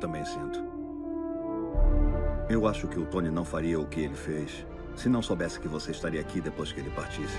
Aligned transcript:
também 0.00 0.24
sinto. 0.24 0.58
Eu 2.48 2.66
acho 2.66 2.88
que 2.88 2.98
o 2.98 3.06
Tony 3.06 3.30
não 3.30 3.44
faria 3.44 3.78
o 3.78 3.86
que 3.86 4.00
ele 4.00 4.16
fez 4.16 4.66
se 4.96 5.08
não 5.08 5.22
soubesse 5.22 5.60
que 5.60 5.68
você 5.68 5.92
estaria 5.92 6.20
aqui 6.20 6.40
depois 6.40 6.72
que 6.72 6.80
ele 6.80 6.90
partisse. 6.90 7.36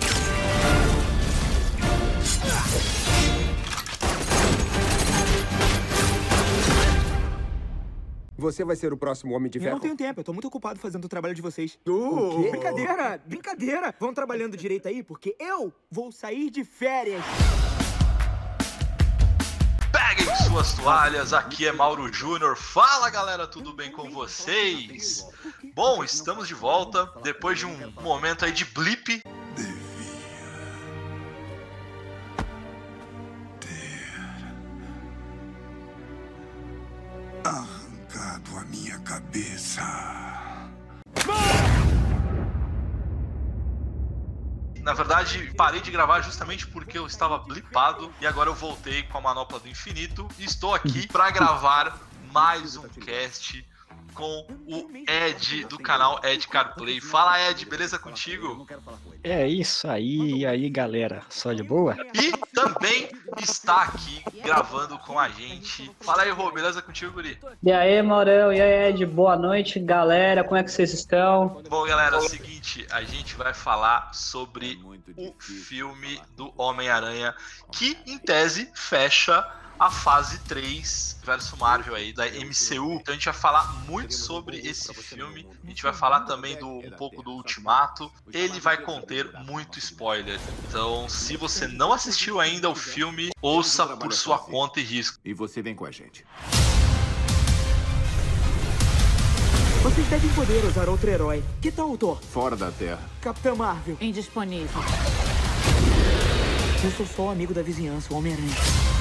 Você 8.37 8.63
vai 8.63 8.75
ser 8.75 8.91
o 8.91 8.97
próximo 8.97 9.35
Homem 9.35 9.51
de 9.51 9.59
Eu 9.59 9.63
Ferro. 9.63 9.75
não 9.75 9.81
tenho 9.81 9.95
tempo, 9.95 10.19
eu 10.19 10.23
tô 10.23 10.33
muito 10.33 10.47
ocupado 10.47 10.79
fazendo 10.79 11.05
o 11.05 11.07
trabalho 11.07 11.35
de 11.35 11.41
vocês. 11.43 11.77
Uh! 11.87 12.49
Brincadeira, 12.49 13.21
brincadeira. 13.23 13.95
Vão 13.99 14.13
trabalhando 14.13 14.57
direito 14.57 14.87
aí, 14.87 15.03
porque 15.03 15.35
eu 15.39 15.71
vou 15.91 16.11
sair 16.11 16.49
de 16.49 16.63
férias. 16.63 17.21
Suas 20.51 20.73
toalhas, 20.73 21.31
aqui 21.31 21.65
é 21.65 21.71
Mauro 21.71 22.11
Júnior. 22.11 22.57
Fala 22.57 23.09
galera, 23.09 23.47
tudo 23.47 23.71
bem 23.71 23.89
com 23.89 24.11
vocês? 24.11 25.25
Bom, 25.73 26.03
estamos 26.03 26.45
de 26.45 26.53
volta 26.53 27.09
depois 27.23 27.57
de 27.57 27.65
um 27.65 27.91
momento 28.01 28.43
aí 28.43 28.51
de 28.51 28.65
blip. 28.65 29.21
Arrancado 37.45 38.57
a 38.57 38.65
minha 38.65 38.99
cabeça. 38.99 40.30
Na 44.91 44.95
verdade, 44.95 45.53
parei 45.55 45.79
de 45.79 45.89
gravar 45.89 46.19
justamente 46.19 46.67
porque 46.67 46.97
eu 46.97 47.07
estava 47.07 47.37
blipado 47.37 48.13
e 48.19 48.27
agora 48.27 48.49
eu 48.49 48.53
voltei 48.53 49.03
com 49.03 49.19
a 49.19 49.21
manopla 49.21 49.57
do 49.57 49.69
infinito 49.69 50.27
e 50.37 50.43
estou 50.43 50.75
aqui 50.75 51.07
para 51.07 51.31
gravar 51.31 51.97
mais 52.29 52.75
um 52.75 52.89
cast 52.89 53.65
com 54.13 54.45
o 54.67 54.91
Ed 55.07 55.63
do 55.67 55.79
canal 55.79 56.19
Ed 56.25 56.45
CarPlay. 56.45 56.99
Fala 56.99 57.39
Ed, 57.49 57.65
beleza 57.67 57.97
contigo? 57.97 58.67
É 59.23 59.47
isso 59.47 59.87
aí, 59.87 60.39
e 60.39 60.45
aí 60.45 60.69
galera, 60.69 61.23
só 61.29 61.53
de 61.53 61.63
boa? 61.63 61.95
E 62.13 62.33
também 62.53 63.07
está 63.39 63.83
aqui 63.83 64.23
gravando 64.41 64.97
com 64.99 65.19
a 65.19 65.29
gente. 65.29 65.89
Fala 66.01 66.23
aí, 66.23 66.31
Rô, 66.31 66.51
beleza 66.51 66.81
contigo, 66.81 67.13
Guri? 67.13 67.39
E 67.63 67.71
aí, 67.71 68.01
Maurão, 68.01 68.51
e 68.51 68.61
aí, 68.61 68.89
Ed, 68.89 69.05
boa 69.05 69.35
noite, 69.35 69.79
galera, 69.79 70.43
como 70.43 70.57
é 70.57 70.63
que 70.63 70.71
vocês 70.71 70.93
estão? 70.93 71.61
Bom, 71.69 71.85
galera, 71.85 72.15
é 72.15 72.19
o 72.19 72.29
seguinte, 72.29 72.85
a 72.91 73.03
gente 73.03 73.35
vai 73.35 73.53
falar 73.53 74.13
sobre 74.13 74.79
o 75.17 75.33
filme 75.39 76.21
do 76.35 76.53
Homem-Aranha, 76.57 77.33
que 77.71 77.97
em 78.05 78.17
tese 78.17 78.69
fecha 78.73 79.47
a 79.79 79.89
fase 79.89 80.39
3 80.39 81.19
versus 81.23 81.57
Marvel 81.57 81.95
aí 81.95 82.13
da 82.13 82.25
MCU. 82.25 82.93
Então 82.93 83.13
a 83.13 83.13
gente 83.13 83.25
vai 83.25 83.33
falar 83.33 83.73
muito 83.87 84.13
sobre 84.13 84.57
esse 84.59 84.93
filme. 84.93 85.47
A 85.63 85.67
gente 85.67 85.83
vai 85.83 85.93
falar 85.93 86.21
também 86.21 86.57
do 86.57 86.67
um 86.67 86.91
pouco 86.91 87.21
do 87.21 87.31
Ultimato. 87.31 88.11
Ele 88.33 88.59
vai 88.59 88.77
conter 88.77 89.31
muito 89.43 89.79
spoiler. 89.79 90.39
Então, 90.67 91.07
se 91.09 91.35
você 91.37 91.67
não 91.67 91.91
assistiu 91.91 92.39
ainda 92.39 92.69
o 92.69 92.75
filme, 92.75 93.31
ouça 93.41 93.85
por 93.97 94.13
sua 94.13 94.37
conta 94.39 94.79
e 94.79 94.83
risco. 94.83 95.17
E 95.23 95.33
você 95.33 95.61
vem 95.61 95.75
com 95.75 95.85
a 95.85 95.91
gente. 95.91 96.25
Vocês 99.83 100.07
devem 100.07 100.29
poder 100.33 100.63
usar 100.65 100.87
outro 100.87 101.09
herói. 101.09 101.43
Que 101.59 101.71
tal 101.71 101.91
o 101.91 101.97
Thor? 101.97 102.21
Fora 102.21 102.55
da 102.55 102.71
Terra. 102.71 103.01
Capitã 103.19 103.55
Marvel. 103.55 103.97
Indisponível. 103.99 104.79
Eu 106.83 106.91
sou 106.91 107.05
só 107.05 107.31
amigo 107.31 107.51
da 107.51 107.63
vizinhança, 107.63 108.13
o 108.13 108.17
Homem-Aranha. 108.17 109.00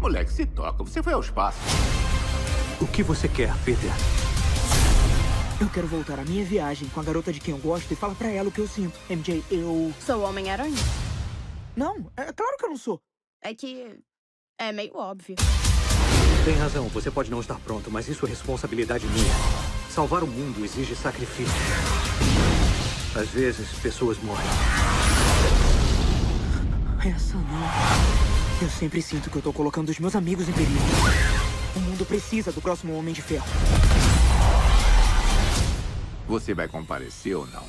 Moleque, 0.00 0.32
se 0.32 0.46
toca. 0.46 0.84
Você 0.84 1.02
foi 1.02 1.12
ao 1.12 1.20
espaço. 1.20 1.58
O 2.80 2.86
que 2.86 3.02
você 3.02 3.28
quer, 3.28 3.52
Peter? 3.64 3.90
Eu 5.60 5.68
quero 5.68 5.88
voltar 5.88 6.20
à 6.20 6.24
minha 6.24 6.44
viagem 6.44 6.88
com 6.88 7.00
a 7.00 7.02
garota 7.02 7.32
de 7.32 7.40
quem 7.40 7.52
eu 7.52 7.60
gosto 7.60 7.90
e 7.90 7.96
falar 7.96 8.14
pra 8.14 8.28
ela 8.28 8.48
o 8.48 8.52
que 8.52 8.60
eu 8.60 8.68
sinto. 8.68 8.96
MJ, 9.10 9.44
eu. 9.50 9.92
Sou 10.04 10.22
Homem-Aranha. 10.22 10.76
Não, 11.74 12.10
é 12.16 12.32
claro 12.32 12.56
que 12.56 12.64
eu 12.64 12.70
não 12.70 12.76
sou. 12.76 13.00
É 13.42 13.52
que. 13.52 13.98
É 14.56 14.70
meio 14.70 14.96
óbvio. 14.96 15.34
Tem 16.44 16.54
razão, 16.54 16.88
você 16.88 17.10
pode 17.10 17.30
não 17.30 17.40
estar 17.40 17.58
pronto, 17.60 17.90
mas 17.90 18.08
isso 18.08 18.24
é 18.24 18.28
responsabilidade 18.28 19.06
minha. 19.06 19.34
Salvar 19.90 20.22
o 20.22 20.26
mundo 20.26 20.64
exige 20.64 20.94
sacrifício. 20.94 21.52
Às 23.16 23.28
vezes, 23.30 23.68
pessoas 23.80 24.16
morrem. 24.18 24.46
Essa 27.04 27.36
não. 27.36 28.27
Eu 28.60 28.68
sempre 28.68 29.00
sinto 29.00 29.30
que 29.30 29.36
eu 29.36 29.42
tô 29.42 29.52
colocando 29.52 29.88
os 29.88 30.00
meus 30.00 30.16
amigos 30.16 30.48
em 30.48 30.52
perigo. 30.52 30.80
O 31.76 31.80
mundo 31.80 32.04
precisa 32.04 32.50
do 32.50 32.60
próximo 32.60 32.92
Homem 32.98 33.14
de 33.14 33.22
Ferro. 33.22 33.46
Você 36.26 36.54
vai 36.54 36.66
comparecer 36.66 37.36
ou 37.36 37.46
não? 37.46 37.62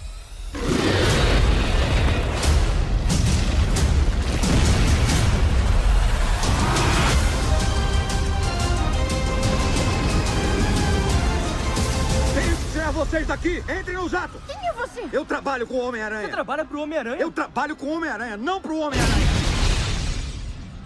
Tenho 12.34 12.58
que 12.58 12.72
tirar 12.72 12.92
vocês 12.92 13.28
daqui! 13.28 13.64
Entrem 13.80 13.96
no 13.96 14.10
jato! 14.10 14.42
Quem 14.48 14.58
é 14.58 14.74
você? 14.74 15.08
Eu 15.14 15.24
trabalho 15.24 15.68
com 15.68 15.76
o 15.76 15.88
Homem-Aranha! 15.88 16.30
trabalha 16.30 16.66
pro 16.66 16.82
Homem-Aranha? 16.82 17.22
Eu 17.22 17.32
trabalho 17.32 17.76
com 17.76 17.86
o 17.86 17.96
Homem-Aranha, 17.96 18.36
não 18.36 18.60
pro 18.60 18.76
Homem-Aranha! 18.76 19.29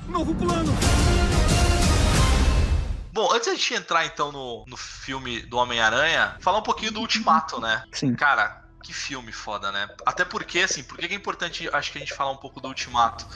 Novo 0.08 0.36
plano! 0.36 0.74
Bom, 3.12 3.32
antes 3.32 3.48
da 3.48 3.54
gente 3.54 3.74
entrar 3.76 4.06
então 4.06 4.32
no, 4.32 4.66
no 4.68 4.76
filme 4.76 5.42
do 5.42 5.58
Homem-Aranha, 5.58 6.36
falar 6.40 6.58
um 6.58 6.64
pouquinho 6.64 6.92
do 6.92 7.00
Ultimato, 7.00 7.62
né? 7.62 7.84
Sim. 7.92 8.16
Cara, 8.16 8.64
que 8.84 8.92
filme 8.92 9.32
foda, 9.32 9.72
né? 9.72 9.88
Até 10.06 10.26
porque, 10.26 10.60
assim, 10.60 10.84
por 10.84 10.98
que 10.98 11.06
é 11.06 11.14
importante, 11.14 11.70
acho 11.72 11.92
que 11.92 12.00
a 12.00 12.02
gente 12.02 12.14
falar 12.14 12.32
um 12.32 12.38
pouco 12.38 12.60
do 12.60 12.68
Ultimato? 12.68 13.28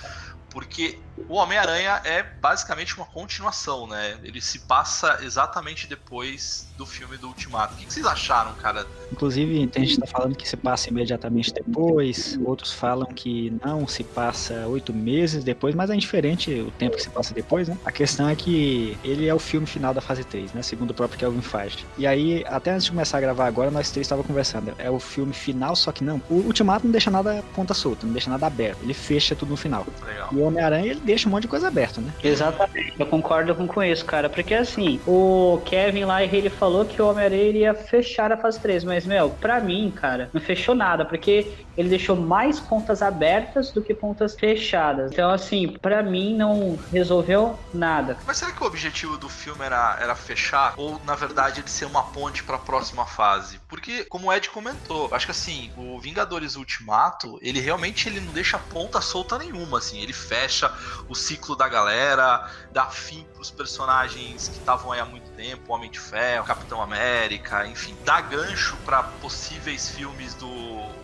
Porque 0.50 1.00
o 1.30 1.36
Homem-Aranha 1.36 2.02
é 2.04 2.24
basicamente 2.24 2.98
uma 2.98 3.06
continuação, 3.06 3.86
né? 3.86 4.20
Ele 4.24 4.42
se 4.42 4.60
passa 4.60 5.20
exatamente 5.22 5.88
depois 5.88 6.67
do 6.78 6.86
filme 6.86 7.18
do 7.18 7.28
Ultimato. 7.28 7.74
O 7.74 7.78
que 7.78 7.86
que 7.86 7.94
vocês 7.94 8.06
acharam, 8.06 8.54
cara? 8.54 8.86
Inclusive, 9.12 9.68
tem 9.68 9.84
gente 9.84 9.96
que 9.96 10.02
tá 10.02 10.08
falando 10.08 10.36
que 10.36 10.48
se 10.48 10.58
passa 10.58 10.90
imediatamente 10.90 11.54
depois, 11.54 12.38
outros 12.46 12.72
falam 12.72 13.08
que 13.08 13.54
não, 13.64 13.88
se 13.88 14.04
passa 14.04 14.68
oito 14.68 14.94
meses 14.94 15.44
depois, 15.44 15.74
mas 15.74 15.90
é 15.90 15.96
indiferente 15.96 16.52
o 16.52 16.72
tempo 16.72 16.96
que 16.96 17.04
se 17.04 17.10
passa 17.10 17.34
depois, 17.34 17.68
né? 17.68 17.78
A 17.86 17.92
questão 17.92 18.30
é 18.30 18.36
que 18.36 18.98
ele 19.04 19.28
é 19.28 19.34
o 19.34 19.40
filme 19.40 19.66
final 19.66 19.94
da 19.94 20.02
fase 20.02 20.24
3, 20.24 20.54
né? 20.54 20.62
Segundo 20.62 20.92
o 20.92 20.94
próprio 20.94 21.20
Kelvin 21.20 21.42
Feige. 21.42 21.86
E 21.98 22.06
aí, 22.06 22.44
até 22.48 22.72
antes 22.72 22.86
de 22.86 22.92
começar 22.92 23.18
a 23.18 23.22
gravar 23.22 23.48
agora, 23.48 23.72
nós 23.72 23.90
três 23.90 24.06
estávamos 24.06 24.28
conversando. 24.28 24.74
É 24.78 24.90
o 24.90 25.00
filme 25.00 25.34
final, 25.34 25.76
só 25.76 25.92
que 25.92 26.04
não. 26.04 26.22
O 26.30 26.36
Ultimato 26.36 26.86
não 26.86 26.92
deixa 26.92 27.10
nada 27.10 27.44
ponta 27.56 27.74
solta, 27.74 28.06
não 28.06 28.14
deixa 28.14 28.30
nada 28.30 28.46
aberto. 28.46 28.80
Ele 28.84 28.94
fecha 28.94 29.36
tudo 29.36 29.50
no 29.50 29.58
final. 29.58 29.86
Legal. 30.06 30.30
E 30.32 30.36
o 30.36 30.42
Homem-Aranha, 30.42 30.92
ele 30.92 31.00
deixa 31.00 31.28
um 31.28 31.32
monte 31.32 31.44
de 31.44 31.48
coisa 31.48 31.68
aberta, 31.68 32.02
né? 32.02 32.14
Exatamente, 32.24 32.94
eu 33.00 33.06
concordo 33.06 33.56
com, 33.56 33.68
com 33.68 33.84
isso, 33.84 34.06
cara, 34.06 34.30
porque 34.30 34.54
assim, 34.54 35.00
o 35.08 35.62
Kevin 35.66 36.06
lá, 36.06 36.24
ele 36.24 36.50
falou 36.50 36.67
que 36.86 37.02
o 37.02 37.08
Homem-Aranha 37.10 37.44
iria 37.44 37.74
fechar 37.74 38.32
a 38.32 38.38
fase 38.38 38.60
3, 38.60 38.84
mas, 38.84 39.06
meu, 39.06 39.30
pra 39.30 39.60
mim, 39.60 39.92
cara, 39.96 40.30
não 40.34 40.42
fechou 40.42 40.76
nada, 40.76 41.06
porque 41.06 41.66
ele 41.78 41.90
deixou 41.90 42.16
mais 42.16 42.60
pontas 42.60 43.02
abertas 43.02 43.72
do 43.72 43.82
que 43.82 43.94
pontas 43.94 44.36
fechadas. 44.36 45.12
Então, 45.12 45.30
assim, 45.30 45.68
pra 45.68 46.02
mim 46.02 46.36
não 46.36 46.78
resolveu 46.92 47.58
nada. 47.74 48.18
Mas 48.26 48.38
será 48.38 48.52
que 48.52 48.64
o 48.64 48.66
objetivo 48.66 49.18
do 49.18 49.30
filme 49.30 49.64
era, 49.64 49.98
era 50.02 50.16
fechar? 50.16 50.74
Ou, 50.76 51.00
na 51.06 51.16
verdade, 51.16 51.62
ele 51.62 51.70
ser 51.70 51.86
uma 51.86 52.04
ponte 52.04 52.44
pra 52.44 52.58
próxima 52.58 53.06
fase? 53.06 53.60
Porque, 53.68 54.06
como 54.06 54.28
o 54.28 54.34
Ed 54.34 54.50
comentou, 54.50 55.10
acho 55.12 55.28
que 55.28 55.32
assim, 55.32 55.72
o 55.78 56.00
Vingadores 56.00 56.56
Ultimato, 56.56 57.38
ele 57.42 57.60
realmente 57.60 58.10
ele 58.10 58.20
não 58.20 58.34
deixa 58.34 58.58
ponta 58.58 59.00
solta 59.00 59.38
nenhuma, 59.38 59.78
assim. 59.78 60.02
Ele 60.02 60.14
fecha 60.14 60.72
o 61.08 61.14
ciclo 61.14 61.56
da 61.56 61.68
galera, 61.68 62.50
dá 62.72 62.86
fim 62.88 63.26
pros 63.38 63.52
personagens 63.52 64.48
que 64.48 64.58
estavam 64.58 64.92
aí 64.92 65.00
há 65.00 65.06
muito 65.06 65.30
tempo, 65.32 65.72
Homem 65.72 65.90
de 65.92 66.00
Ferro, 66.00 66.44
Capitão 66.44 66.82
América, 66.82 67.68
enfim, 67.68 67.96
dá 68.04 68.20
gancho 68.20 68.76
pra 68.78 69.04
possíveis 69.04 69.90
filmes 69.90 70.34
do, 70.34 70.48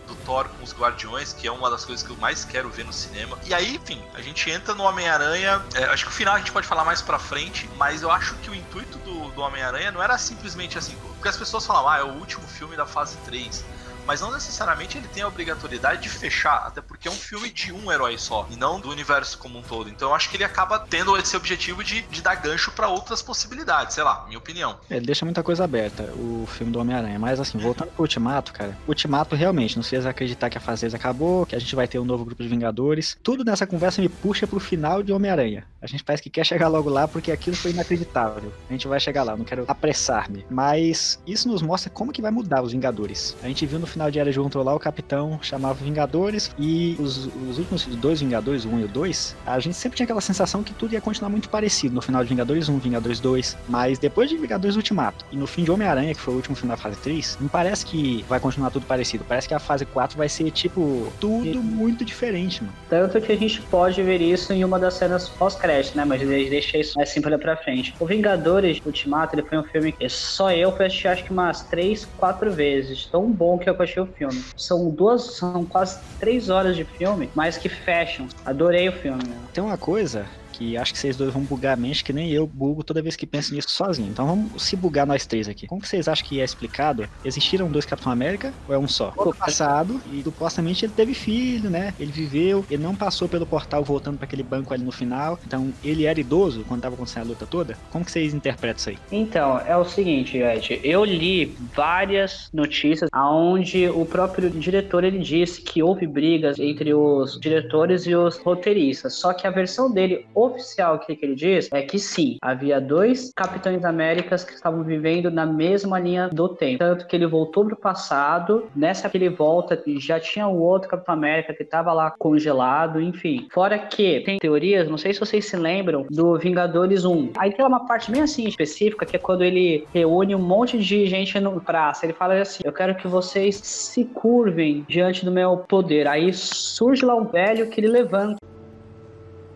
do 0.06 0.16
Thor 0.26 0.48
com 0.48 0.64
os 0.64 0.74
Guardiões, 0.74 1.32
que 1.32 1.46
é 1.46 1.52
uma 1.52 1.70
das 1.70 1.84
coisas 1.84 2.04
que 2.04 2.10
eu 2.10 2.16
mais 2.16 2.44
quero 2.44 2.68
ver 2.68 2.84
no 2.84 2.92
cinema. 2.92 3.38
E 3.46 3.54
aí, 3.54 3.76
enfim, 3.76 4.02
a 4.14 4.20
gente 4.20 4.50
entra 4.50 4.74
no 4.74 4.82
Homem-Aranha. 4.82 5.64
é, 5.74 5.84
acho 5.84 6.04
que 6.04 6.10
o 6.10 6.14
final 6.14 6.34
a 6.34 6.38
gente 6.38 6.50
pode 6.50 6.66
falar 6.66 6.84
mais 6.84 7.00
pra 7.00 7.18
frente, 7.18 7.70
mas 7.76 8.02
eu 8.02 8.10
acho 8.10 8.34
que 8.36 8.50
o 8.50 8.54
intuito 8.54 8.98
do, 8.98 9.30
do 9.30 9.40
Homem-Aranha 9.40 9.92
não 9.92 10.02
era 10.02 10.18
simplesmente 10.18 10.76
assim. 10.76 10.96
Porque 11.14 11.28
as 11.28 11.36
pessoas 11.36 11.64
falam, 11.64 11.88
ah, 11.88 11.98
é 11.98 12.02
o 12.02 12.14
último 12.14 12.46
filme 12.48 12.76
da 12.76 12.84
fase 12.84 13.16
3. 13.24 13.64
Mas 14.06 14.20
não 14.20 14.32
necessariamente 14.32 14.98
ele 14.98 15.08
tem 15.08 15.22
a 15.22 15.28
obrigatoriedade 15.28 16.02
de 16.02 16.08
fechar, 16.08 16.66
até 16.66 16.80
porque 16.80 17.08
é 17.08 17.10
um 17.10 17.14
filme 17.14 17.50
de 17.50 17.72
um 17.72 17.90
herói 17.90 18.18
só, 18.18 18.46
e 18.50 18.56
não 18.56 18.80
do 18.80 18.90
universo 18.90 19.38
como 19.38 19.58
um 19.58 19.62
todo. 19.62 19.88
Então 19.88 20.08
eu 20.08 20.14
acho 20.14 20.30
que 20.30 20.36
ele 20.36 20.44
acaba 20.44 20.78
tendo 20.78 21.16
esse 21.16 21.36
objetivo 21.36 21.82
de, 21.82 22.02
de 22.02 22.22
dar 22.22 22.36
gancho 22.36 22.70
para 22.72 22.88
outras 22.88 23.22
possibilidades, 23.22 23.94
sei 23.94 24.04
lá, 24.04 24.24
minha 24.26 24.38
opinião. 24.38 24.78
É, 24.90 24.96
Ele 24.96 25.06
deixa 25.06 25.24
muita 25.24 25.42
coisa 25.42 25.64
aberta, 25.64 26.04
o 26.16 26.46
filme 26.46 26.72
do 26.72 26.78
Homem-Aranha. 26.78 27.18
Mas 27.18 27.40
assim, 27.40 27.58
voltando 27.58 27.90
pro 27.90 28.02
Ultimato, 28.02 28.52
cara, 28.52 28.76
Ultimato 28.86 29.34
realmente 29.34 29.76
nos 29.76 29.88
fez 29.88 30.06
acreditar 30.06 30.50
que 30.50 30.58
a 30.58 30.60
fase 30.60 30.80
6 30.80 30.94
acabou, 30.94 31.46
que 31.46 31.56
a 31.56 31.58
gente 31.58 31.74
vai 31.74 31.88
ter 31.88 31.98
um 31.98 32.04
novo 32.04 32.24
grupo 32.24 32.42
de 32.42 32.48
Vingadores. 32.48 33.16
Tudo 33.22 33.44
nessa 33.44 33.66
conversa 33.66 34.00
me 34.02 34.08
puxa 34.08 34.46
pro 34.46 34.60
final 34.60 35.02
de 35.02 35.12
Homem-Aranha. 35.12 35.64
A 35.80 35.86
gente 35.86 36.02
parece 36.02 36.22
que 36.22 36.30
quer 36.30 36.44
chegar 36.44 36.68
logo 36.68 36.88
lá 36.88 37.06
porque 37.06 37.30
aquilo 37.30 37.56
foi 37.56 37.70
inacreditável. 37.70 38.52
A 38.68 38.72
gente 38.72 38.88
vai 38.88 38.98
chegar 38.98 39.22
lá, 39.22 39.36
não 39.36 39.44
quero 39.44 39.64
apressar-me. 39.68 40.44
Mas 40.50 41.20
isso 41.26 41.48
nos 41.48 41.62
mostra 41.62 41.90
como 41.90 42.12
que 42.12 42.22
vai 42.22 42.30
mudar 42.30 42.62
os 42.62 42.72
Vingadores. 42.72 43.36
A 43.42 43.48
gente 43.48 43.66
viu 43.66 43.78
no 43.78 43.86
final 43.94 44.10
de 44.10 44.18
Era 44.18 44.30
de 44.30 44.38
lá, 44.38 44.74
o 44.74 44.78
Capitão 44.78 45.38
chamava 45.40 45.74
Vingadores 45.74 46.54
e 46.58 46.96
os, 46.98 47.26
os 47.48 47.58
últimos 47.58 47.84
dois 47.96 48.20
Vingadores, 48.20 48.64
o 48.64 48.68
1 48.68 48.80
e 48.80 48.84
o 48.84 48.88
2, 48.88 49.36
a 49.46 49.58
gente 49.58 49.76
sempre 49.76 49.96
tinha 49.96 50.04
aquela 50.04 50.20
sensação 50.20 50.62
que 50.62 50.74
tudo 50.74 50.92
ia 50.92 51.00
continuar 51.00 51.30
muito 51.30 51.48
parecido 51.48 51.94
no 51.94 52.02
final 52.02 52.22
de 52.22 52.28
Vingadores 52.28 52.68
1, 52.68 52.78
Vingadores 52.78 53.20
2. 53.20 53.56
Mas 53.68 53.98
depois 53.98 54.28
de 54.28 54.36
Vingadores 54.36 54.76
Ultimato 54.76 55.24
e 55.30 55.36
no 55.36 55.46
fim 55.46 55.64
de 55.64 55.70
Homem-Aranha, 55.70 56.14
que 56.14 56.20
foi 56.20 56.34
o 56.34 56.36
último 56.36 56.56
filme 56.56 56.70
da 56.70 56.76
fase 56.76 56.96
3, 56.96 57.38
não 57.40 57.48
parece 57.48 57.86
que 57.86 58.24
vai 58.28 58.40
continuar 58.40 58.70
tudo 58.70 58.84
parecido. 58.86 59.24
Parece 59.28 59.48
que 59.48 59.54
a 59.54 59.58
fase 59.58 59.86
4 59.86 60.18
vai 60.18 60.28
ser, 60.28 60.50
tipo, 60.50 61.12
tudo 61.20 61.62
muito 61.62 62.04
diferente, 62.04 62.62
mano. 62.62 62.74
Tanto 62.90 63.20
que 63.20 63.32
a 63.32 63.36
gente 63.36 63.62
pode 63.62 64.02
ver 64.02 64.20
isso 64.20 64.52
em 64.52 64.64
uma 64.64 64.78
das 64.78 64.94
cenas 64.94 65.28
pós-crédito, 65.28 65.96
né? 65.96 66.04
Mas 66.04 66.20
eles 66.22 66.50
deixam 66.50 66.80
isso 66.80 66.96
mais 66.96 67.10
simples 67.10 67.38
pra 67.40 67.56
frente. 67.56 67.94
O 68.00 68.06
Vingadores 68.06 68.80
Ultimato, 68.84 69.34
ele 69.34 69.42
foi 69.42 69.58
um 69.58 69.64
filme 69.64 69.92
que 69.92 70.08
só 70.08 70.50
eu 70.52 70.74
fui 70.74 70.86
assistir 70.86 71.08
acho 71.08 71.24
que 71.24 71.32
umas 71.32 71.62
três, 71.62 72.06
quatro 72.16 72.50
vezes. 72.50 73.06
Tão 73.06 73.30
bom 73.30 73.58
que 73.58 73.68
eu 73.68 73.74
achei 73.84 74.02
o 74.02 74.06
filme. 74.06 74.42
São 74.56 74.90
duas, 74.90 75.36
são 75.36 75.64
quase 75.64 75.98
três 76.18 76.50
horas 76.50 76.76
de 76.76 76.84
filme, 76.84 77.30
mas 77.34 77.56
que 77.56 77.68
fecham. 77.68 78.26
Adorei 78.44 78.88
o 78.88 78.92
filme. 78.92 79.22
Tem 79.52 79.62
uma 79.62 79.78
coisa 79.78 80.26
que 80.56 80.76
acho 80.76 80.92
que 80.92 80.98
vocês 80.98 81.16
dois 81.16 81.32
vão 81.32 81.42
bugar 81.42 81.74
a 81.74 81.76
mente, 81.76 82.04
que 82.04 82.12
nem 82.12 82.30
eu 82.30 82.46
bugo 82.46 82.82
toda 82.82 83.02
vez 83.02 83.16
que 83.16 83.26
penso 83.26 83.54
nisso 83.54 83.70
sozinho. 83.70 84.08
Então 84.08 84.26
vamos 84.26 84.62
se 84.62 84.76
bugar 84.76 85.06
nós 85.06 85.26
três 85.26 85.48
aqui. 85.48 85.66
Como 85.66 85.80
que 85.80 85.88
vocês 85.88 86.08
acham 86.08 86.26
que 86.26 86.40
é 86.40 86.44
explicado? 86.44 87.08
Existiram 87.24 87.70
dois 87.70 87.84
Capitão 87.84 88.12
América 88.12 88.52
ou 88.68 88.74
é 88.74 88.78
um 88.78 88.88
só? 88.88 89.10
Ficou 89.10 89.34
passado 89.34 90.00
e 90.12 90.22
supostamente 90.22 90.84
ele 90.84 90.92
teve 90.94 91.14
filho, 91.14 91.70
né? 91.70 91.94
Ele 91.98 92.12
viveu, 92.12 92.64
ele 92.70 92.82
não 92.82 92.94
passou 92.94 93.28
pelo 93.28 93.46
portal 93.46 93.82
voltando 93.84 94.16
para 94.16 94.26
aquele 94.26 94.42
banco 94.42 94.72
ali 94.72 94.84
no 94.84 94.92
final. 94.92 95.38
Então 95.46 95.72
ele 95.82 96.04
era 96.04 96.18
idoso 96.18 96.64
quando 96.68 96.82
tava 96.82 96.94
acontecendo 96.94 97.24
a 97.24 97.28
luta 97.28 97.46
toda. 97.46 97.76
Como 97.90 98.04
que 98.04 98.10
vocês 98.10 98.34
interpretam 98.34 98.78
isso 98.78 98.90
aí? 98.90 98.98
Então, 99.10 99.58
é 99.60 99.76
o 99.76 99.84
seguinte, 99.84 100.38
Ed, 100.38 100.80
eu 100.82 101.04
li 101.04 101.56
várias 101.74 102.48
notícias 102.52 103.08
aonde 103.12 103.88
o 103.88 104.04
próprio 104.04 104.50
diretor 104.50 105.04
ele 105.04 105.18
disse 105.18 105.60
que 105.60 105.82
houve 105.82 106.06
brigas 106.06 106.58
entre 106.58 106.94
os 106.94 107.38
diretores 107.40 108.06
e 108.06 108.14
os 108.14 108.38
roteiristas. 108.38 109.14
Só 109.14 109.32
que 109.32 109.46
a 109.46 109.50
versão 109.50 109.90
dele 109.90 110.26
oficial 110.46 110.98
que 110.98 111.18
ele 111.20 111.34
diz 111.34 111.68
é 111.72 111.82
que 111.82 111.98
sim, 111.98 112.38
havia 112.40 112.80
dois 112.80 113.32
Capitães 113.34 113.84
Américas 113.84 114.44
que 114.44 114.52
estavam 114.52 114.82
vivendo 114.82 115.30
na 115.30 115.46
mesma 115.46 115.98
linha 115.98 116.28
do 116.28 116.48
tempo. 116.48 116.78
Tanto 116.78 117.06
que 117.06 117.16
ele 117.16 117.26
voltou 117.26 117.64
pro 117.66 117.76
passado, 117.76 118.68
nessa 118.74 119.08
que 119.08 119.16
ele 119.16 119.28
volta 119.28 119.82
já 119.98 120.18
tinha 120.18 120.46
o 120.46 120.60
outro 120.60 120.88
Capitão 120.88 121.14
América 121.14 121.54
que 121.54 121.62
estava 121.62 121.92
lá 121.92 122.10
congelado, 122.10 123.00
enfim. 123.00 123.46
Fora 123.52 123.78
que 123.78 124.20
tem 124.20 124.38
teorias, 124.38 124.88
não 124.88 124.98
sei 124.98 125.12
se 125.12 125.20
vocês 125.20 125.44
se 125.46 125.56
lembram, 125.56 126.06
do 126.10 126.38
Vingadores 126.38 127.04
1. 127.04 127.32
Aí 127.38 127.52
tem 127.52 127.64
uma 127.64 127.86
parte 127.86 128.10
bem 128.10 128.22
assim 128.22 128.46
específica 128.46 129.06
que 129.06 129.16
é 129.16 129.18
quando 129.18 129.42
ele 129.42 129.86
reúne 129.92 130.34
um 130.34 130.42
monte 130.42 130.78
de 130.78 131.06
gente 131.06 131.38
no 131.40 131.60
praça. 131.60 132.06
Ele 132.06 132.12
fala 132.12 132.34
assim: 132.34 132.62
Eu 132.64 132.72
quero 132.72 132.94
que 132.94 133.08
vocês 133.08 133.56
se 133.56 134.04
curvem 134.04 134.84
diante 134.88 135.24
do 135.24 135.32
meu 135.32 135.58
poder. 135.58 136.06
Aí 136.06 136.32
surge 136.32 137.04
lá 137.04 137.14
um 137.14 137.24
velho 137.24 137.68
que 137.68 137.80
ele 137.80 137.88
levanta. 137.88 138.43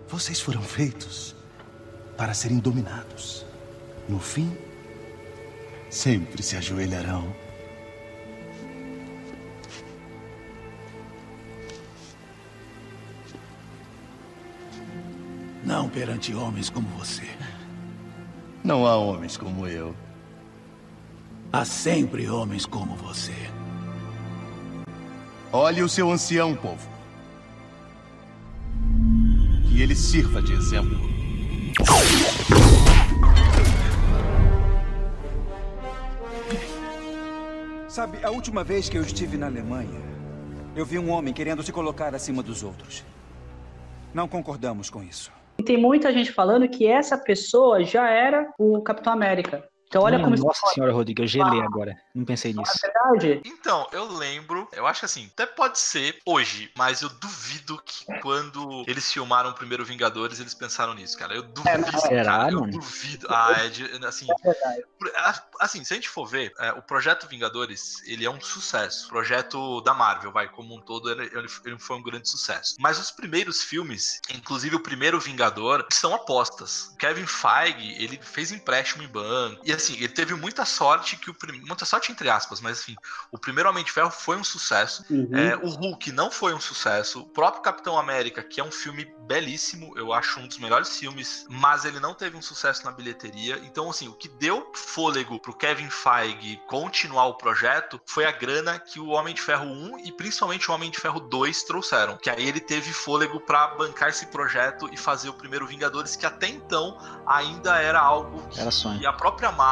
Vocês 0.09 0.41
foram 0.41 0.63
feitos 0.63 1.37
para 2.17 2.33
serem 2.33 2.59
dominados. 2.59 3.45
No 4.09 4.19
fim, 4.19 4.57
sempre 5.91 6.43
se 6.43 6.57
ajoelharão. 6.57 7.31
Não 15.63 15.91
perante 15.91 16.35
homens 16.35 16.71
como 16.71 16.89
você. 16.97 17.29
Não 18.65 18.87
há 18.87 18.97
homens 18.97 19.37
como 19.37 19.67
eu. 19.67 19.95
Há 21.53 21.67
sempre 21.67 22.31
homens 22.31 22.65
como 22.65 22.97
você. 22.97 23.35
Olhe 25.53 25.83
o 25.83 25.89
seu 25.89 26.11
ancião, 26.11 26.57
povo. 26.57 26.98
Que 29.79 29.85
ele 29.85 29.95
sirva 29.95 30.43
de 30.43 30.53
exemplo. 30.55 30.99
Sabe, 37.87 38.19
a 38.25 38.31
última 38.33 38.65
vez 38.65 38.89
que 38.89 38.99
eu 38.99 39.03
estive 39.03 39.37
na 39.37 39.47
Alemanha, 39.47 40.01
eu 40.75 40.85
vi 40.85 40.99
um 40.99 41.09
homem 41.13 41.33
querendo 41.33 41.63
se 41.63 41.71
colocar 41.71 42.13
acima 42.13 42.43
dos 42.43 42.65
outros. 42.65 43.05
Não 44.13 44.27
concordamos 44.27 44.91
com 44.91 45.01
isso. 45.01 45.31
E 45.59 45.63
tem 45.63 45.81
muita 45.81 46.13
gente 46.13 46.33
falando 46.33 46.69
que 46.69 46.85
essa 46.85 47.17
pessoa 47.17 47.85
já 47.85 48.11
era 48.11 48.53
o 48.59 48.83
Capitão 48.83 49.13
América. 49.13 49.65
Então 49.89 50.03
olha 50.03 50.19
Minha 50.19 50.29
como 50.29 50.43
Nossa 50.45 50.67
senhora, 50.69 50.93
Rodrigo, 50.93 51.23
eu 51.23 51.27
gelei 51.27 51.63
agora. 51.63 51.97
Não 52.15 52.25
pensei 52.25 52.53
nisso. 52.53 52.71
É 52.85 52.87
verdade. 52.87 53.43
Então, 53.47 53.89
eu 53.91 54.05
lembro, 54.07 54.69
eu 54.73 54.87
acho 54.87 55.01
que 55.01 55.07
assim, 55.07 55.31
até 55.33 55.47
pode 55.47 55.79
ser 55.79 56.19
hoje, 56.27 56.71
mas 56.77 57.01
eu 57.01 57.09
duvido 57.09 57.81
que 57.83 58.05
quando 58.21 58.85
eles 58.87 59.11
filmaram 59.11 59.51
o 59.51 59.55
primeiro 59.55 59.85
Vingadores, 59.87 60.41
eles 60.41 60.53
pensaram 60.53 60.93
nisso, 60.95 61.17
cara. 61.17 61.35
Eu 61.35 61.43
duvido, 61.43 62.01
Será, 62.01 62.25
cara, 62.25 62.53
eu 62.53 62.61
mano? 62.61 62.73
duvido. 62.73 63.27
Ah, 63.31 63.65
é 63.65 63.69
de, 63.71 63.85
assim, 64.07 64.27
a- 65.17 65.43
assim, 65.61 65.83
se 65.85 65.93
a 65.95 65.97
gente 65.97 66.09
for 66.09 66.27
ver, 66.27 66.53
é, 66.59 66.73
o 66.73 66.83
projeto 66.83 67.27
Vingadores, 67.27 68.03
ele 68.07 68.27
é 68.27 68.31
um 68.31 68.41
sucesso. 68.41 69.07
O 69.07 69.09
projeto 69.09 69.81
da 69.81 69.95
Marvel, 69.95 70.33
vai, 70.33 70.49
como 70.51 70.77
um 70.77 70.81
todo, 70.81 71.11
ele, 71.11 71.25
ele- 71.35 71.49
ele 71.65 71.79
foi 71.79 71.97
um 71.97 72.03
grande 72.03 72.29
sucesso. 72.29 72.75
Mas 72.79 72.99
os 72.99 73.11
primeiros 73.11 73.63
filmes, 73.63 74.21
inclusive 74.35 74.77
o 74.77 74.81
primeiro 74.83 75.19
Vingador, 75.19 75.87
são 75.93 76.15
apostas. 76.15 76.95
Kevin 76.99 77.27
Feige, 77.27 78.03
ele 78.03 78.19
fez 78.21 78.53
empréstimo 78.53 79.03
em 79.03 79.09
banco. 79.09 79.63
E 79.65 79.78
assim, 79.79 79.95
ele 79.95 80.09
teve 80.09 80.35
muita 80.35 80.65
sorte 80.65 81.17
que 81.17 81.31
o 81.31 81.37
muita 81.67 81.85
sorte 81.85 82.13
entre 82.13 82.29
aspas, 82.29 82.61
mas 82.61 82.81
assim, 82.81 82.95
o 83.33 83.39
primeiro 83.39 83.69
Homem 83.69 83.85
de 83.85 83.93
Ferro 83.93 84.11
foi 84.11 84.37
um 84.37 84.45
sucesso. 84.45 85.05
Uhum. 85.11 85.31
É, 85.33 85.57
o 85.57 85.71
Hulk 85.71 86.13
não 86.13 86.31
foi 86.31 86.53
um 86.53 86.61
sucesso. 86.61 87.21
O 87.21 87.29
próprio 87.29 87.63
Capitão 87.63 87.99
América, 87.99 88.43
que 88.43 88.61
é 88.61 88.65
um 88.65 88.71
filme 88.71 89.11
belíssimo, 89.27 89.97
eu 89.97 90.13
acho 90.13 90.41
um 90.41 90.47
dos 90.47 90.59
melhores 90.59 90.97
filmes, 90.97 91.47
mas 91.49 91.85
ele 91.85 92.01
não 92.01 92.15
teve 92.15 92.37
um 92.37 92.43
sucesso 92.43 92.85
na 92.85 92.91
bilheteria. 92.91 93.59
Então, 93.65 93.91
assim, 93.91 94.09
o 94.09 94.15
que 94.15 94.29
deu 94.29 94.71
fôlego 94.75 95.39
pro 95.39 95.55
Kevin 95.55 95.91
Feige 95.91 96.61
continuar 96.67 97.27
o 97.27 97.35
projeto 97.35 98.01
foi 98.07 98.25
a 98.25 98.33
grana 98.33 98.79
que 98.79 98.99
o 98.99 99.09
Homem 99.09 99.35
de 99.35 99.43
Ferro 99.43 99.67
1 99.67 100.01
e 100.01 100.13
principalmente 100.13 100.71
o 100.71 100.75
Homem 100.75 100.91
de 100.91 100.99
Ferro 100.99 101.21
2 101.21 101.63
trouxeram. 101.65 102.17
Que 102.17 102.31
aí 102.31 102.47
ele 102.47 102.61
teve 102.61 102.93
fôlego 102.93 103.41
pra 103.41 103.69
bancar 103.69 104.09
esse 104.09 104.27
projeto 104.27 104.89
e 104.93 104.97
fazer 104.97 105.29
o 105.29 105.35
primeiro 105.35 105.67
Vingadores, 105.67 106.17
que 106.17 106.25
até 106.25 106.49
então 106.49 106.99
ainda 107.27 107.77
era 107.77 108.01
algo 108.01 108.47
que 108.49 108.59
Era 108.59 108.71
a 109.07 109.13
própria 109.13 109.53
Marvel, 109.53 109.68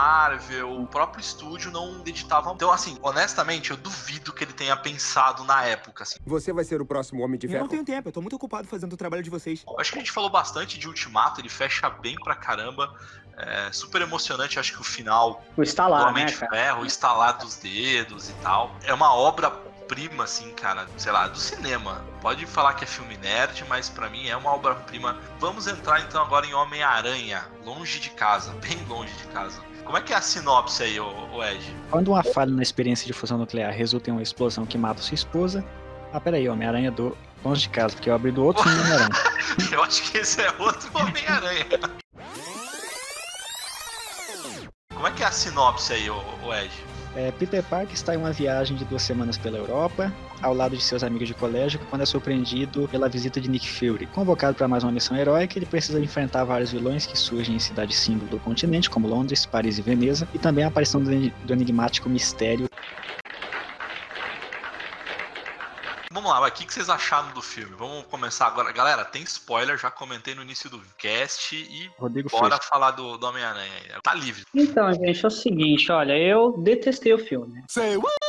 o 0.68 0.86
próprio 0.86 1.20
estúdio 1.20 1.70
não 1.70 2.00
editavam. 2.06 2.54
Então, 2.54 2.70
assim, 2.70 2.98
honestamente, 3.02 3.70
eu 3.70 3.76
duvido 3.76 4.32
que 4.32 4.44
ele 4.44 4.52
tenha 4.52 4.76
pensado 4.76 5.44
na 5.44 5.64
época, 5.64 6.02
assim. 6.04 6.18
Você 6.26 6.52
vai 6.52 6.64
ser 6.64 6.80
o 6.80 6.86
próximo 6.86 7.22
Homem 7.22 7.38
de 7.38 7.46
Eu 7.46 7.52
Ferro? 7.52 7.62
não 7.62 7.68
tenho 7.68 7.84
tempo, 7.84 8.08
eu 8.08 8.12
tô 8.12 8.20
muito 8.20 8.36
ocupado 8.36 8.66
fazendo 8.68 8.92
o 8.92 8.96
trabalho 8.96 9.22
de 9.22 9.30
vocês. 9.30 9.64
Eu 9.66 9.78
Acho 9.80 9.92
que 9.92 9.98
a 9.98 10.00
gente 10.00 10.12
falou 10.12 10.30
bastante 10.30 10.78
de 10.78 10.86
Ultimato, 10.88 11.40
ele 11.40 11.48
fecha 11.48 11.88
bem 11.90 12.16
pra 12.16 12.34
caramba. 12.34 12.92
É 13.38 13.70
super 13.70 14.00
emocionante, 14.00 14.58
acho 14.58 14.72
que 14.72 14.80
o 14.80 14.84
final 14.84 15.44
O 15.56 15.62
estalar, 15.62 16.04
do 16.04 16.08
Homem 16.08 16.24
né, 16.24 16.30
de 16.30 16.38
cara? 16.38 16.52
Ferro, 16.52 16.82
o 16.82 16.86
estalar 16.86 17.36
dos 17.36 17.56
dedos 17.56 18.30
e 18.30 18.32
tal. 18.34 18.74
É 18.82 18.94
uma 18.94 19.14
obra 19.14 19.50
prima, 19.86 20.24
assim, 20.24 20.50
cara, 20.54 20.88
sei 20.96 21.12
lá, 21.12 21.28
do 21.28 21.38
cinema. 21.38 22.02
Pode 22.20 22.44
falar 22.46 22.74
que 22.74 22.84
é 22.84 22.86
filme 22.86 23.16
nerd, 23.18 23.64
mas 23.68 23.88
pra 23.88 24.08
mim 24.08 24.26
é 24.26 24.36
uma 24.36 24.52
obra-prima. 24.52 25.18
Vamos 25.38 25.66
entrar 25.66 26.00
então 26.00 26.20
agora 26.20 26.46
em 26.46 26.54
Homem-Aranha, 26.54 27.46
longe 27.64 28.00
de 28.00 28.10
casa, 28.10 28.52
bem 28.54 28.82
longe 28.88 29.12
de 29.14 29.24
casa. 29.28 29.60
Como 29.86 29.96
é 29.96 30.00
que 30.00 30.12
é 30.12 30.16
a 30.16 30.20
sinopse 30.20 30.82
aí, 30.82 30.98
ô 30.98 31.44
Ed? 31.44 31.64
Quando 31.92 32.08
uma 32.08 32.24
falha 32.24 32.50
na 32.50 32.62
experiência 32.62 33.06
de 33.06 33.12
fusão 33.12 33.38
nuclear 33.38 33.72
resulta 33.72 34.10
em 34.10 34.12
uma 34.12 34.22
explosão 34.22 34.66
que 34.66 34.76
mata 34.76 35.00
sua 35.00 35.14
esposa. 35.14 35.64
Ah, 36.12 36.20
peraí, 36.20 36.48
Homem-Aranha 36.48 36.90
do 36.90 37.16
longe 37.44 37.62
de 37.62 37.68
casa, 37.68 37.94
porque 37.94 38.10
eu 38.10 38.14
abri 38.14 38.32
do 38.32 38.44
outro 38.44 38.68
Homem-Aranha. 38.68 39.08
Eu 39.72 39.82
acho 39.82 40.10
que 40.10 40.18
esse 40.18 40.42
é 40.42 40.50
outro 40.58 40.90
Homem-Aranha. 40.92 41.66
Como 44.92 45.06
é 45.06 45.10
que 45.12 45.22
é 45.22 45.26
a 45.26 45.30
sinopse 45.30 45.92
aí, 45.92 46.10
ô 46.10 46.20
Ed? 46.52 46.70
É, 47.16 47.32
Peter 47.32 47.62
Parker 47.62 47.94
está 47.94 48.14
em 48.14 48.18
uma 48.18 48.30
viagem 48.30 48.76
de 48.76 48.85
duas 48.85 49.00
semanas 49.00 49.38
pela 49.38 49.56
Europa, 49.56 50.12
ao 50.42 50.52
lado 50.52 50.76
de 50.76 50.82
seus 50.82 51.02
amigos 51.02 51.26
de 51.26 51.32
colégio, 51.32 51.80
quando 51.88 52.02
é 52.02 52.04
surpreendido 52.04 52.87
pela 52.88 53.08
visita 53.08 53.40
de 53.40 53.49
Nick 53.49 53.66
Fury. 53.66 54.06
Convocado 54.08 54.54
para 54.54 54.68
mais 54.68 54.85
uma 54.85 54.92
missão 54.92 55.16
heróica, 55.16 55.58
ele 55.58 55.64
precisa 55.64 55.99
enfrentar 55.99 56.44
vários 56.44 56.73
vilões 56.73 57.06
que 57.06 57.18
surgem 57.18 57.56
em 57.56 57.58
cidades 57.58 57.96
símbolo 57.96 58.30
do 58.30 58.38
continente, 58.38 58.90
como 58.90 59.08
Londres, 59.08 59.46
Paris 59.46 59.78
e 59.78 59.82
Veneza, 59.82 60.28
e 60.35 60.38
também 60.38 60.62
a 60.62 60.68
aparição 60.68 61.02
do, 61.02 61.11
do 61.11 61.52
enigmático 61.54 62.06
Mistério. 62.06 62.68
Vamos 66.26 66.40
lá, 66.40 66.49
o 66.49 66.50
que, 66.50 66.66
que 66.66 66.75
vocês 66.75 66.90
acharam 66.90 67.30
do 67.33 67.42
filme? 67.42 67.75
Vamos 67.76 68.04
começar 68.06 68.49
agora. 68.49 68.73
Galera, 68.73 69.04
tem 69.04 69.23
spoiler, 69.23 69.78
já 69.78 69.90
comentei 69.90 70.35
no 70.35 70.42
início 70.42 70.68
do 70.68 70.80
cast 70.99 71.54
e 71.54 71.88
Rodrigo 71.99 72.28
bora 72.28 72.59
falar 72.59 72.90
do, 72.92 73.16
do 73.16 73.26
Homem-Aranha 73.26 73.73
aí. 73.73 74.00
Tá 74.02 74.12
livre. 74.14 74.45
Então, 74.54 74.92
gente, 74.92 75.25
é 75.25 75.28
o 75.28 75.30
seguinte, 75.30 75.92
olha, 75.92 76.18
eu 76.18 76.59
detestei 76.59 77.12
o 77.12 77.18
filme. 77.18 77.62
Say 77.68 77.97
what? 77.97 78.25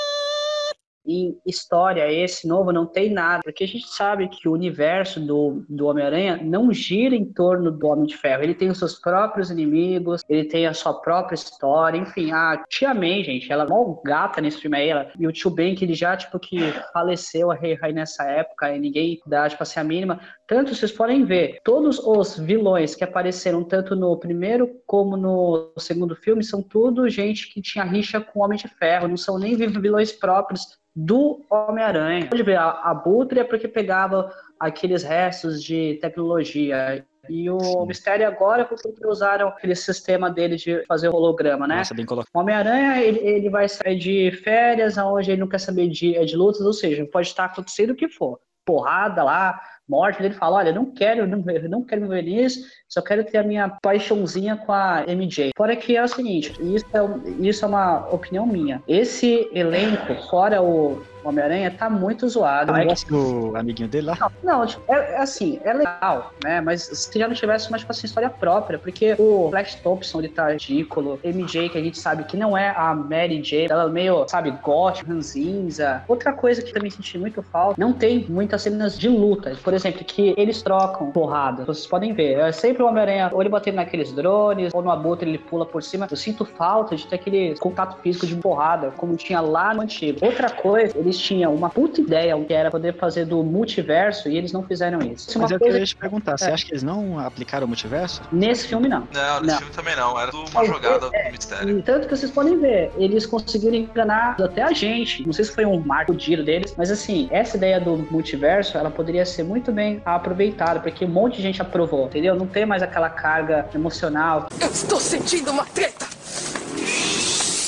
Em 1.07 1.37
história, 1.45 2.11
esse 2.11 2.47
novo 2.47 2.71
não 2.71 2.85
tem 2.85 3.11
nada, 3.11 3.41
porque 3.43 3.63
a 3.63 3.67
gente 3.67 3.87
sabe 3.87 4.27
que 4.27 4.47
o 4.47 4.51
universo 4.51 5.19
do, 5.19 5.63
do 5.69 5.87
Homem-Aranha 5.87 6.39
não 6.43 6.73
gira 6.73 7.15
em 7.15 7.25
torno 7.25 7.71
do 7.71 7.87
Homem 7.87 8.05
de 8.05 8.17
Ferro. 8.17 8.43
Ele 8.43 8.53
tem 8.53 8.69
os 8.69 8.77
seus 8.77 8.95
próprios 8.99 9.49
inimigos, 9.49 10.21
ele 10.27 10.43
tem 10.45 10.67
a 10.67 10.73
sua 10.73 10.93
própria 10.93 11.35
história, 11.35 11.97
enfim. 11.97 12.31
A 12.31 12.63
Tia 12.69 12.93
May, 12.93 13.23
gente, 13.23 13.51
ela 13.51 13.63
é 13.63 13.67
mó 13.67 14.01
gata 14.03 14.41
nesse 14.41 14.59
filme 14.59 14.77
aí, 14.77 14.89
ela, 14.89 15.11
e 15.17 15.25
o 15.25 15.31
Tio 15.31 15.49
Ben, 15.49 15.75
que 15.75 15.85
ele 15.85 15.93
já, 15.93 16.17
tipo, 16.17 16.37
que 16.39 16.59
faleceu 16.91 17.51
aí, 17.51 17.77
aí 17.81 17.93
nessa 17.93 18.23
época, 18.23 18.75
e 18.75 18.79
ninguém 18.79 19.19
dá, 19.25 19.47
tipo 19.47 19.63
assim, 19.63 19.79
a 19.79 19.83
mínima. 19.83 20.19
Tanto, 20.45 20.75
vocês 20.75 20.91
podem 20.91 21.25
ver, 21.25 21.59
todos 21.63 21.99
os 21.99 22.37
vilões 22.37 22.95
que 22.95 23.03
apareceram 23.03 23.63
tanto 23.63 23.95
no 23.95 24.17
primeiro 24.17 24.69
como 24.85 25.17
no 25.17 25.71
segundo 25.77 26.15
filme 26.15 26.43
são 26.43 26.61
tudo 26.61 27.09
gente 27.09 27.53
que 27.53 27.61
tinha 27.61 27.83
rixa 27.83 28.19
com 28.19 28.39
o 28.39 28.43
Homem 28.43 28.57
de 28.57 28.67
Ferro, 28.67 29.07
não 29.07 29.17
são 29.17 29.37
nem 29.37 29.55
vilões 29.55 30.11
próprios 30.11 30.77
do 30.99 31.45
Homem-Aranha. 31.47 32.27
Pode 32.27 32.41
ver, 32.41 32.57
a 32.57 32.71
Abutre 32.71 33.39
é 33.39 33.43
porque 33.43 33.67
pegava 33.67 34.33
aqueles 34.59 35.03
restos 35.03 35.63
de 35.63 35.99
tecnologia. 36.01 37.05
E 37.29 37.47
o 37.51 37.59
Sim. 37.59 37.85
Mistério 37.85 38.27
agora, 38.27 38.65
porque 38.65 38.89
usaram 39.05 39.49
aquele 39.49 39.75
sistema 39.75 40.31
dele 40.31 40.55
de 40.55 40.83
fazer 40.87 41.09
o 41.09 41.13
holograma, 41.13 41.67
né? 41.67 41.77
Nossa, 41.77 41.93
bem 41.93 42.05
colocado. 42.05 42.31
O 42.33 42.39
Homem-Aranha, 42.39 42.99
ele, 43.03 43.19
ele 43.19 43.49
vai 43.49 43.69
sair 43.69 43.99
de 43.99 44.31
férias, 44.43 44.97
onde 44.97 45.29
ele 45.29 45.41
não 45.41 45.47
quer 45.47 45.59
saber 45.59 45.87
de, 45.87 46.25
de 46.25 46.35
lutas, 46.35 46.61
ou 46.61 46.73
seja, 46.73 47.05
pode 47.05 47.27
estar 47.27 47.45
acontecendo 47.45 47.91
o 47.91 47.95
que 47.95 48.09
for. 48.09 48.39
Porrada 48.67 49.23
lá, 49.23 49.59
morte, 49.87 50.21
ele 50.21 50.33
fala, 50.33 50.57
olha, 50.57 50.73
não 50.73 50.85
quero, 50.85 51.25
não, 51.25 51.39
não 51.69 51.83
quero 51.83 52.01
me 52.01 52.07
ver 52.09 52.23
nisso, 52.23 52.65
só 52.89 53.01
quero 53.01 53.23
ter 53.23 53.37
a 53.37 53.43
minha 53.43 53.69
paixãozinha 53.81 54.57
com 54.57 54.73
a 54.73 55.05
MJ. 55.07 55.51
Fora 55.55 55.75
que 55.75 55.95
é 55.95 56.03
o 56.03 56.07
seguinte, 56.07 56.53
isso 56.61 56.85
é, 56.93 57.47
isso 57.47 57.63
é 57.63 57.67
uma 57.67 58.07
opinião 58.09 58.45
minha. 58.45 58.83
Esse 58.87 59.49
elenco, 59.53 60.13
fora 60.29 60.61
o 60.61 61.01
Homem-Aranha, 61.29 61.71
tá 61.71 61.89
muito 61.89 62.27
zoado. 62.27 62.71
Você 62.71 62.81
É 62.81 62.85
não 62.85 62.93
que- 62.95 63.05
do 63.09 63.55
amiguinho 63.57 63.89
dele 63.89 64.07
lá? 64.07 64.31
não, 64.43 64.65
tipo, 64.65 64.83
é, 64.89 65.13
é 65.13 65.17
assim, 65.19 65.59
é 65.63 65.73
legal, 65.73 66.31
né? 66.43 66.61
Mas 66.61 66.83
se 66.83 67.17
já 67.19 67.27
não 67.27 67.35
tivesse 67.35 67.69
mais, 67.69 67.81
tipo 67.81 67.91
assim, 67.91 68.07
história 68.07 68.29
própria, 68.29 68.77
porque 68.79 69.15
o 69.19 69.49
Flash 69.49 69.75
Thompson, 69.75 70.19
ele 70.19 70.29
tá 70.29 70.51
ridículo, 70.51 71.19
MJ, 71.23 71.69
que 71.69 71.77
a 71.77 71.81
gente 71.81 71.99
sabe 71.99 72.23
que 72.23 72.37
não 72.37 72.57
é 72.57 72.69
a 72.75 72.93
Mary 72.93 73.41
J, 73.41 73.67
ela 73.71 73.83
é 73.85 73.89
meio, 73.89 74.25
sabe, 74.27 74.51
gótica, 74.63 75.11
ranzinza. 75.11 76.03
Outra 76.07 76.33
coisa 76.33 76.61
que 76.61 76.71
também 76.73 76.89
senti 76.89 77.17
muito 77.17 77.41
falta, 77.43 77.75
não 77.79 77.93
tem 77.93 78.25
muitas 78.29 78.61
cenas 78.61 78.97
de 78.97 79.09
luta. 79.09 79.55
Por 79.63 79.73
exemplo, 79.73 80.03
que 80.03 80.33
eles 80.37 80.61
trocam 80.61 81.11
porrada. 81.11 81.65
Vocês 81.65 81.87
podem 81.87 82.13
ver, 82.13 82.39
é 82.39 82.51
sempre 82.51 82.83
o 82.83 82.87
Homem-Aranha, 82.87 83.29
ou 83.33 83.41
ele 83.41 83.49
batendo 83.49 83.75
naqueles 83.75 84.11
drones, 84.11 84.73
ou 84.73 84.81
no 84.81 84.91
abutre 84.91 85.29
ele 85.29 85.37
pula 85.37 85.65
por 85.65 85.81
cima. 85.83 86.07
Eu 86.09 86.17
sinto 86.17 86.45
falta 86.45 86.95
de 86.95 87.05
ter 87.07 87.15
aquele 87.15 87.55
contato 87.57 87.99
físico 88.01 88.25
de 88.25 88.35
porrada, 88.35 88.91
como 88.91 89.15
tinha 89.15 89.41
lá 89.41 89.73
no 89.73 89.81
antigo. 89.81 90.19
Outra 90.21 90.49
coisa, 90.49 90.97
eles 90.97 91.16
tinham 91.19 91.53
uma 91.53 91.69
puta 91.69 92.01
ideia, 92.01 92.37
que 92.45 92.53
era 92.53 92.69
poder 92.71 92.95
fazer 92.97 93.25
do 93.25 93.43
multiverso, 93.43 94.29
e 94.29 94.37
eles 94.37 94.51
não 94.51 94.63
fizeram 94.63 94.99
isso. 94.99 95.29
Isso 95.29 95.37
é 95.37 95.41
Mas 95.41 95.51
uma 95.51 95.55
eu 95.55 95.59
coisa 95.59 95.73
queria 95.73 95.85
te 95.87 95.95
perguntar, 95.95 96.37
você 96.37 96.45
É. 96.49 96.53
acha 96.53 96.65
que 96.65 96.71
eles 96.71 96.83
não 96.83 97.19
aplicaram 97.19 97.65
o 97.65 97.67
multiverso? 97.67 98.21
Nesse 98.31 98.67
filme, 98.67 98.87
não. 98.87 99.07
Não, 99.13 99.41
nesse 99.41 99.47
Não. 99.53 99.57
filme 99.59 99.73
também 99.73 99.95
não. 99.95 100.19
Era 100.19 100.31
uma 100.35 100.65
jogada 100.65 100.99
do 101.09 101.11
mistério. 101.31 101.79
E 101.79 101.81
tanto 101.81 102.07
que 102.07 102.15
vocês 102.15 102.31
podem 102.31 102.59
ver, 102.59 102.91
eles 102.97 103.25
conseguiram 103.25 103.75
enganar 103.75 104.35
até 104.41 104.61
a 104.63 104.71
gente. 104.71 105.25
Não 105.25 105.33
sei 105.33 105.45
se 105.45 105.51
foi 105.51 105.65
um 105.65 105.79
marco 105.79 106.17
giro 106.17 106.43
deles, 106.43 106.73
mas 106.77 106.91
assim, 106.91 107.27
essa 107.31 107.57
ideia 107.57 107.79
do 107.79 108.07
multiverso, 108.11 108.77
ela 108.77 108.89
poderia 108.91 109.25
ser 109.25 109.43
muito 109.43 109.71
bem 109.71 110.01
aproveitada, 110.05 110.79
porque 110.79 111.05
um 111.05 111.09
monte 111.09 111.37
de 111.37 111.41
gente 111.43 111.61
aprovou, 111.61 112.05
entendeu? 112.07 112.35
Não 112.35 112.47
tem 112.47 112.65
mais 112.65 112.81
aquela 112.83 113.09
carga 113.09 113.67
emocional. 113.73 114.47
Eu 114.59 114.67
estou 114.67 114.99
sentindo 114.99 115.51
uma 115.51 115.65
treta. 115.65 116.05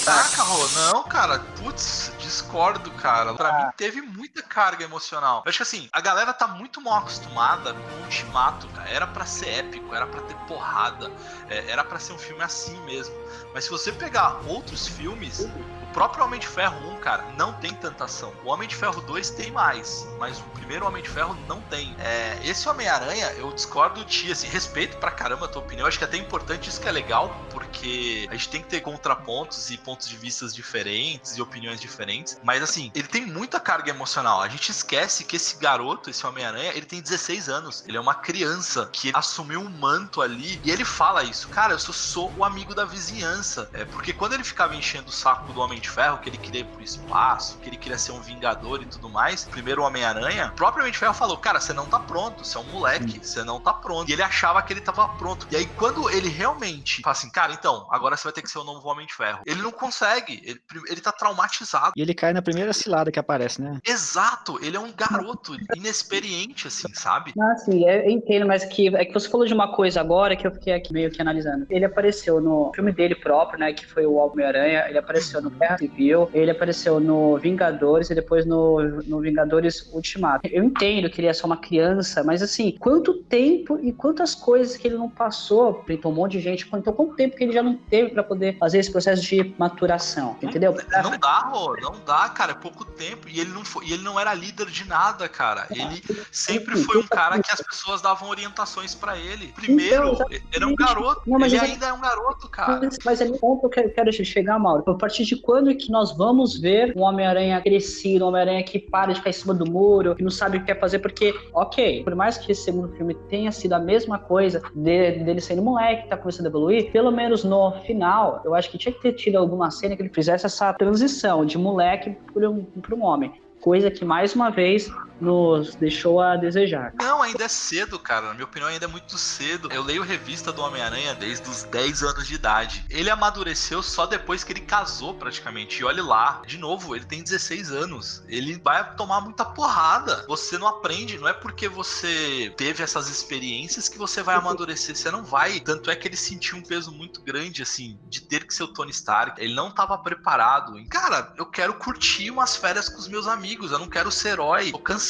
Caraca, 0.05 0.41
Rô, 0.43 0.67
não, 0.93 1.03
cara. 1.03 1.39
Putz, 1.61 2.08
discordo, 2.29 2.91
cara. 2.91 3.33
Pra 3.33 3.65
mim 3.65 3.71
teve 3.75 4.01
muita 4.01 4.41
carga 4.43 4.83
emocional. 4.83 5.41
Eu 5.45 5.49
acho 5.49 5.57
que 5.57 5.63
assim, 5.63 5.89
a 5.91 5.99
galera 5.99 6.31
tá 6.31 6.47
muito 6.47 6.79
mal 6.79 6.99
acostumada 6.99 7.73
com 7.73 7.95
o 7.95 8.03
Ultimato, 8.03 8.67
cara. 8.69 8.89
Era 8.89 9.07
pra 9.07 9.25
ser 9.25 9.49
épico, 9.49 9.93
era 9.93 10.05
pra 10.05 10.21
ter 10.21 10.35
porrada, 10.47 11.11
é, 11.49 11.71
era 11.71 11.83
pra 11.83 11.99
ser 11.99 12.13
um 12.13 12.17
filme 12.17 12.43
assim 12.43 12.79
mesmo. 12.85 13.15
Mas 13.53 13.65
se 13.65 13.69
você 13.69 13.91
pegar 13.91 14.41
outros 14.45 14.87
filmes, 14.87 15.47
próprio 15.93 16.23
Homem 16.23 16.39
de 16.39 16.47
Ferro 16.47 16.91
1, 16.93 16.97
cara, 16.97 17.25
não 17.37 17.53
tem 17.53 17.73
tanta 17.73 18.05
ação. 18.05 18.33
O 18.43 18.49
Homem 18.49 18.67
de 18.67 18.75
Ferro 18.75 19.01
2 19.01 19.29
tem 19.31 19.51
mais, 19.51 20.07
mas 20.19 20.39
o 20.39 20.43
primeiro 20.53 20.85
Homem 20.85 21.03
de 21.03 21.09
Ferro 21.09 21.37
não 21.47 21.61
tem. 21.61 21.95
É, 21.99 22.39
esse 22.43 22.67
Homem-Aranha, 22.67 23.31
eu 23.33 23.51
discordo 23.51 24.03
de 24.03 24.05
ti, 24.05 24.31
assim, 24.31 24.47
respeito 24.47 24.97
pra 24.97 25.11
caramba 25.11 25.45
a 25.45 25.49
tua 25.49 25.61
opinião. 25.61 25.87
Acho 25.87 25.97
que 25.97 26.03
é 26.03 26.07
até 26.07 26.17
importante 26.17 26.69
isso 26.69 26.79
que 26.79 26.87
é 26.87 26.91
legal, 26.91 27.35
porque 27.51 28.27
a 28.29 28.33
gente 28.33 28.49
tem 28.49 28.61
que 28.61 28.67
ter 28.67 28.81
contrapontos 28.81 29.69
e 29.69 29.77
pontos 29.77 30.07
de 30.07 30.15
vistas 30.15 30.53
diferentes 30.53 31.37
e 31.37 31.41
opiniões 31.41 31.79
diferentes. 31.79 32.39
Mas 32.43 32.61
assim, 32.61 32.91
ele 32.93 33.07
tem 33.07 33.25
muita 33.25 33.59
carga 33.59 33.89
emocional. 33.89 34.41
A 34.41 34.47
gente 34.47 34.69
esquece 34.69 35.23
que 35.23 35.35
esse 35.35 35.57
garoto, 35.57 36.09
esse 36.09 36.25
Homem-Aranha, 36.25 36.71
ele 36.73 36.85
tem 36.85 37.01
16 37.01 37.49
anos. 37.49 37.83
Ele 37.87 37.97
é 37.97 38.01
uma 38.01 38.15
criança 38.15 38.89
que 38.91 39.11
assumiu 39.13 39.59
um 39.61 39.69
manto 39.69 40.21
ali 40.21 40.59
e 40.63 40.71
ele 40.71 40.85
fala 40.85 41.23
isso. 41.23 41.47
Cara, 41.49 41.73
eu 41.73 41.79
só 41.79 41.91
sou 41.91 42.33
o 42.37 42.43
amigo 42.43 42.75
da 42.75 42.85
vizinhança. 42.85 43.69
É 43.73 43.85
porque 43.85 44.13
quando 44.13 44.33
ele 44.33 44.43
ficava 44.43 44.75
enchendo 44.75 45.09
o 45.09 45.11
saco 45.11 45.51
do 45.53 45.61
Homem 45.61 45.78
de 45.79 45.89
Ferro, 45.89 46.17
que 46.19 46.29
ele 46.29 46.37
queria 46.37 46.61
ir 46.61 46.65
pro 46.65 46.83
espaço, 46.83 47.59
que 47.59 47.69
ele 47.69 47.77
queria 47.77 47.97
ser 47.97 48.11
um 48.11 48.21
vingador 48.21 48.81
e 48.81 48.85
tudo 48.85 49.09
mais, 49.09 49.45
primeiro 49.45 49.81
o 49.81 49.85
Homem-Aranha, 49.85 50.49
o 50.53 50.55
próprio 50.55 50.81
Homem 50.81 50.91
de 50.91 50.97
Ferro 50.97 51.13
falou: 51.13 51.37
Cara, 51.37 51.59
você 51.59 51.73
não 51.73 51.85
tá 51.85 51.99
pronto, 51.99 52.43
você 52.43 52.57
é 52.57 52.61
um 52.61 52.71
moleque, 52.71 53.19
você 53.23 53.43
não 53.43 53.59
tá 53.59 53.73
pronto. 53.73 54.09
E 54.09 54.13
ele 54.13 54.23
achava 54.23 54.61
que 54.61 54.73
ele 54.73 54.81
tava 54.81 55.07
pronto. 55.09 55.47
E 55.51 55.55
aí, 55.55 55.65
quando 55.65 56.09
ele 56.09 56.29
realmente 56.29 57.01
fala 57.01 57.11
assim, 57.15 57.31
cara, 57.31 57.53
então, 57.53 57.87
agora 57.91 58.17
você 58.17 58.23
vai 58.23 58.33
ter 58.33 58.41
que 58.41 58.49
ser 58.49 58.59
o 58.59 58.63
novo 58.63 58.87
Homem 58.87 59.05
de 59.05 59.13
Ferro, 59.13 59.41
ele 59.45 59.61
não 59.61 59.71
consegue, 59.71 60.41
ele, 60.43 60.59
ele 60.89 61.01
tá 61.01 61.11
traumatizado. 61.11 61.93
E 61.95 62.01
ele 62.01 62.13
cai 62.13 62.33
na 62.33 62.41
primeira 62.41 62.73
cilada 62.73 63.11
que 63.11 63.19
aparece, 63.19 63.61
né? 63.61 63.79
Exato, 63.85 64.59
ele 64.63 64.75
é 64.75 64.79
um 64.79 64.91
garoto 64.91 65.55
inexperiente, 65.75 66.67
assim, 66.67 66.93
sabe? 66.93 67.33
Ah, 67.39 67.55
sim, 67.57 67.87
eu 67.87 67.99
eu 67.99 68.09
entendo, 68.09 68.47
mas 68.47 68.63
que, 68.65 68.87
é 68.95 69.05
que 69.05 69.13
você 69.13 69.29
falou 69.29 69.45
de 69.45 69.53
uma 69.53 69.71
coisa 69.73 69.99
agora 69.99 70.35
que 70.35 70.45
eu 70.45 70.51
fiquei 70.51 70.73
aqui 70.73 70.93
meio 70.93 71.11
que 71.11 71.21
analisando. 71.21 71.65
Ele 71.69 71.85
apareceu 71.85 72.41
no 72.41 72.71
filme 72.73 72.91
dele 72.91 73.15
próprio, 73.15 73.59
né, 73.59 73.73
que 73.73 73.85
foi 73.85 74.05
o 74.05 74.15
Homem-Aranha, 74.15 74.85
ele 74.87 74.97
apareceu 74.97 75.41
no 75.41 75.51
Guerra 75.69 75.77
Civil, 75.77 76.29
ele 76.33 76.49
apareceu 76.51 76.99
no 76.99 77.37
Vingadores 77.37 78.09
e 78.09 78.15
depois 78.15 78.45
no, 78.45 78.81
no 79.05 79.19
Vingadores 79.19 79.87
Ultimato. 79.93 80.47
Eu 80.51 80.63
entendo 80.63 81.09
que 81.09 81.21
ele 81.21 81.27
é 81.27 81.33
só 81.33 81.45
uma 81.45 81.57
criança, 81.57 82.23
mas 82.23 82.41
assim, 82.41 82.75
quanto 82.79 83.13
tempo 83.13 83.79
e 83.81 83.91
quantas 83.91 84.33
coisas 84.33 84.75
que 84.75 84.87
ele 84.87 84.97
não 84.97 85.09
passou, 85.09 85.83
então 85.89 86.11
um 86.11 86.13
monte 86.15 86.33
de 86.33 86.39
gente, 86.39 86.67
então 86.73 86.93
quanto 86.93 87.15
tempo 87.15 87.35
que 87.35 87.43
ele 87.43 87.53
já 87.53 87.61
não 87.61 87.75
teve 87.75 88.09
pra 88.11 88.23
poder 88.23 88.57
fazer 88.57 88.79
esse 88.79 88.91
processo 88.91 89.21
de 89.21 89.53
maturação, 89.57 90.35
entendeu? 90.41 90.75
Não 91.03 91.17
dá, 91.17 91.39
Rô, 91.39 91.75
não 91.81 91.95
dá, 92.05 92.29
cara, 92.29 92.51
é 92.51 92.55
pouco 92.55 92.83
tempo. 92.85 93.27
E 93.29 93.39
ele 93.39 93.51
não 93.51 93.63
foi, 93.63 93.85
e 93.85 93.93
ele 93.93 94.03
não 94.03 94.19
era 94.19 94.33
líder 94.33 94.67
de 94.67 94.87
nada, 94.87 95.27
cara. 95.29 95.67
Ele 95.69 96.01
sempre 96.31 96.77
foi 96.83 96.97
um 96.97 97.07
cara 97.07 97.39
que 97.41 97.51
as 97.51 97.61
pessoas 97.61 98.01
davam 98.01 98.29
orientações 98.29 98.95
pra 98.95 99.17
ele. 99.17 99.47
Primeiro, 99.55 100.13
Então, 100.13 100.25
ele 100.29 100.43
era 100.53 100.67
um 100.67 100.75
garoto. 100.75 101.21
Não, 101.27 101.39
mas 101.39 101.53
ele 101.53 101.63
ele- 101.63 101.73
ainda 101.73 101.87
é 101.87 101.93
um 101.93 101.99
garoto, 102.01 102.47
cara. 102.49 102.89
Mas, 103.05 103.21
é 103.21 103.25
no 103.25 103.37
ponto 103.37 103.69
que 103.69 103.79
eu 103.79 103.89
quero 103.89 104.11
chegar, 104.11 104.57
Mauro. 104.59 104.83
A 104.87 104.93
partir 104.95 105.25
de 105.25 105.35
quando 105.35 105.58
que 105.75 105.91
nós 105.91 106.15
vamos 106.15 106.59
ver 106.59 106.93
um 106.95 107.01
Homem-Aranha 107.01 107.61
crescido, 107.61 108.25
um 108.25 108.27
Homem-Aranha 108.29 108.63
que 108.63 108.79
para 108.79 109.11
de 109.11 109.19
ficar 109.19 109.29
em 109.29 109.33
cima 109.33 109.53
do 109.53 109.69
muro, 109.69 110.15
que 110.15 110.23
não 110.23 110.29
sabe 110.29 110.57
o 110.57 110.59
que 110.61 110.67
quer 110.67 110.79
fazer? 110.79 110.99
Porque, 110.99 111.33
ok, 111.53 112.03
por 112.03 112.15
mais 112.15 112.37
que 112.37 112.51
esse 112.51 112.63
segundo 112.63 112.89
filme 112.95 113.13
tenha 113.29 113.51
sido 113.51 113.73
a 113.73 113.79
mesma 113.79 114.17
coisa, 114.17 114.61
de- 114.73 115.11
dele 115.23 115.41
sendo 115.41 115.61
moleque, 115.61 116.07
tá 116.07 116.17
começando 116.17 116.45
a 116.45 116.49
evoluir, 116.49 116.91
pelo 116.91 117.11
menos 117.11 117.43
no 117.43 117.71
final, 117.85 118.41
eu 118.45 118.55
acho 118.55 118.69
que 118.71 118.77
tinha 118.77 118.93
que 118.93 119.01
ter 119.01 119.13
tido 119.13 119.37
alguma 119.37 119.69
cena 119.71 119.95
que 119.95 120.01
ele 120.01 120.09
fizesse 120.09 120.45
essa 120.45 120.73
transição 120.73 121.45
de 121.45 121.57
moleque 121.57 122.15
para 122.33 122.49
um, 122.49 122.65
um 122.93 123.03
homem. 123.03 123.31
Coisa 123.61 123.91
que, 123.91 124.05
mais 124.05 124.33
uma 124.33 124.49
vez, 124.49 124.89
nos 125.21 125.75
deixou 125.75 126.21
a 126.21 126.35
desejar. 126.35 126.93
Não, 126.99 127.21
ainda 127.21 127.43
é 127.43 127.47
cedo, 127.47 127.99
cara. 127.99 128.27
Na 128.27 128.33
minha 128.33 128.45
opinião, 128.45 128.69
ainda 128.69 128.85
é 128.85 128.87
muito 128.87 129.17
cedo. 129.17 129.71
Eu 129.71 129.83
leio 129.83 130.03
revista 130.03 130.51
do 130.51 130.61
Homem-Aranha 130.61 131.15
desde 131.15 131.49
os 131.49 131.63
10 131.63 132.03
anos 132.03 132.27
de 132.27 132.35
idade. 132.35 132.85
Ele 132.89 133.09
amadureceu 133.09 133.83
só 133.83 134.05
depois 134.05 134.43
que 134.43 134.53
ele 134.53 134.61
casou, 134.61 135.13
praticamente. 135.13 135.81
E 135.81 135.83
olhe 135.83 136.01
lá, 136.01 136.41
de 136.45 136.57
novo, 136.57 136.95
ele 136.95 137.05
tem 137.05 137.23
16 137.23 137.71
anos. 137.71 138.23
Ele 138.27 138.59
vai 138.63 138.95
tomar 138.95 139.21
muita 139.21 139.45
porrada. 139.45 140.25
Você 140.27 140.57
não 140.57 140.67
aprende, 140.67 141.17
não 141.17 141.27
é 141.27 141.33
porque 141.33 141.67
você 141.67 142.53
teve 142.57 142.83
essas 142.83 143.09
experiências 143.09 143.89
que 143.89 143.97
você 143.97 144.23
vai 144.23 144.35
amadurecer. 144.35 144.95
Você 144.95 145.11
não 145.11 145.23
vai. 145.23 145.59
Tanto 145.59 145.91
é 145.91 145.95
que 145.95 146.07
ele 146.07 146.17
sentiu 146.17 146.57
um 146.57 146.61
peso 146.61 146.91
muito 146.91 147.21
grande, 147.21 147.61
assim, 147.61 147.99
de 148.07 148.21
ter 148.21 148.45
que 148.45 148.53
ser 148.53 148.63
o 148.63 148.73
Tony 148.73 148.91
Stark. 148.91 149.41
Ele 149.41 149.53
não 149.53 149.71
tava 149.71 149.97
preparado. 149.97 150.73
Cara, 150.89 151.33
eu 151.37 151.45
quero 151.45 151.73
curtir 151.75 152.31
umas 152.31 152.55
férias 152.55 152.87
com 152.89 152.97
os 152.97 153.07
meus 153.07 153.27
amigos. 153.27 153.71
Eu 153.71 153.79
não 153.79 153.89
quero 153.89 154.11
ser 154.11 154.29
herói. 154.29 154.71
Tô 154.71 154.79
cansado. 154.79 155.08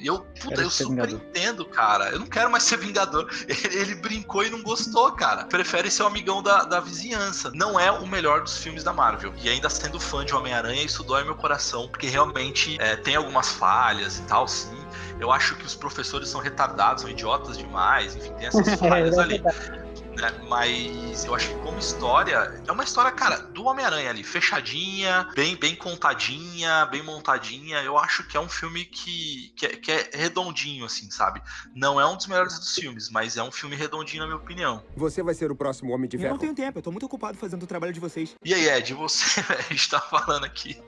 E 0.00 0.06
eu, 0.06 0.20
puta, 0.40 0.62
eu 0.62 0.70
super 0.70 0.90
vingador. 0.90 1.20
entendo 1.28 1.64
cara. 1.64 2.10
Eu 2.10 2.20
não 2.20 2.26
quero 2.26 2.50
mais 2.50 2.62
ser 2.64 2.76
Vingador. 2.78 3.28
Ele, 3.48 3.76
ele 3.76 3.94
brincou 3.96 4.44
e 4.44 4.50
não 4.50 4.62
gostou, 4.62 5.10
cara. 5.12 5.44
Prefere 5.44 5.90
ser 5.90 6.02
o 6.02 6.06
amigão 6.06 6.42
da, 6.42 6.64
da 6.64 6.80
vizinhança. 6.80 7.50
Não 7.54 7.78
é 7.78 7.90
o 7.90 8.06
melhor 8.06 8.42
dos 8.42 8.58
filmes 8.58 8.84
da 8.84 8.92
Marvel. 8.92 9.32
E 9.42 9.48
ainda 9.48 9.68
sendo 9.68 9.98
fã 9.98 10.24
de 10.24 10.34
Homem-Aranha, 10.34 10.82
isso 10.82 11.02
dói 11.02 11.24
meu 11.24 11.34
coração, 11.34 11.88
porque 11.88 12.06
realmente 12.06 12.76
é, 12.80 12.96
tem 12.96 13.16
algumas 13.16 13.52
falhas 13.52 14.18
e 14.18 14.22
tal, 14.22 14.46
sim. 14.46 14.76
Eu 15.18 15.30
acho 15.32 15.56
que 15.56 15.64
os 15.64 15.74
professores 15.74 16.28
são 16.28 16.40
retardados, 16.40 17.02
são 17.02 17.10
idiotas 17.10 17.56
demais, 17.56 18.14
enfim, 18.16 18.32
tem 18.34 18.46
essas 18.46 18.74
falhas 18.78 19.18
ali. 19.18 19.42
Né? 20.16 20.32
Mas 20.48 21.24
eu 21.24 21.34
acho 21.34 21.48
que 21.48 21.54
como 21.56 21.78
história, 21.78 22.62
é 22.66 22.72
uma 22.72 22.82
história, 22.84 23.12
cara, 23.12 23.36
do 23.38 23.64
Homem-Aranha 23.64 24.08
ali, 24.10 24.24
fechadinha, 24.24 25.28
bem, 25.34 25.56
bem 25.56 25.76
contadinha, 25.76 26.86
bem 26.86 27.02
montadinha. 27.02 27.82
Eu 27.82 27.98
acho 27.98 28.26
que 28.26 28.36
é 28.36 28.40
um 28.40 28.48
filme 28.48 28.84
que, 28.86 29.52
que, 29.56 29.66
é, 29.66 29.68
que 29.76 29.92
é 29.92 30.10
redondinho, 30.14 30.86
assim, 30.86 31.10
sabe? 31.10 31.42
Não 31.74 32.00
é 32.00 32.06
um 32.06 32.16
dos 32.16 32.26
melhores 32.26 32.58
dos 32.58 32.74
filmes, 32.74 33.10
mas 33.10 33.36
é 33.36 33.42
um 33.42 33.52
filme 33.52 33.76
redondinho, 33.76 34.22
na 34.22 34.26
minha 34.26 34.38
opinião. 34.38 34.82
Você 34.96 35.22
vai 35.22 35.34
ser 35.34 35.50
o 35.50 35.56
próximo 35.56 35.92
Homem 35.92 36.08
de 36.08 36.16
Eu 36.16 36.22
Ferro. 36.22 36.32
não 36.32 36.38
tenho 36.38 36.54
tempo, 36.54 36.78
eu 36.78 36.82
tô 36.82 36.90
muito 36.90 37.06
ocupado 37.06 37.36
fazendo 37.36 37.62
o 37.64 37.66
trabalho 37.66 37.92
de 37.92 38.00
vocês. 38.00 38.34
E 38.42 38.54
aí, 38.54 38.68
Ed, 38.68 38.94
você, 38.94 39.40
a 39.52 39.60
gente 39.72 39.88
tá 39.90 40.00
falando 40.00 40.44
aqui. 40.44 40.80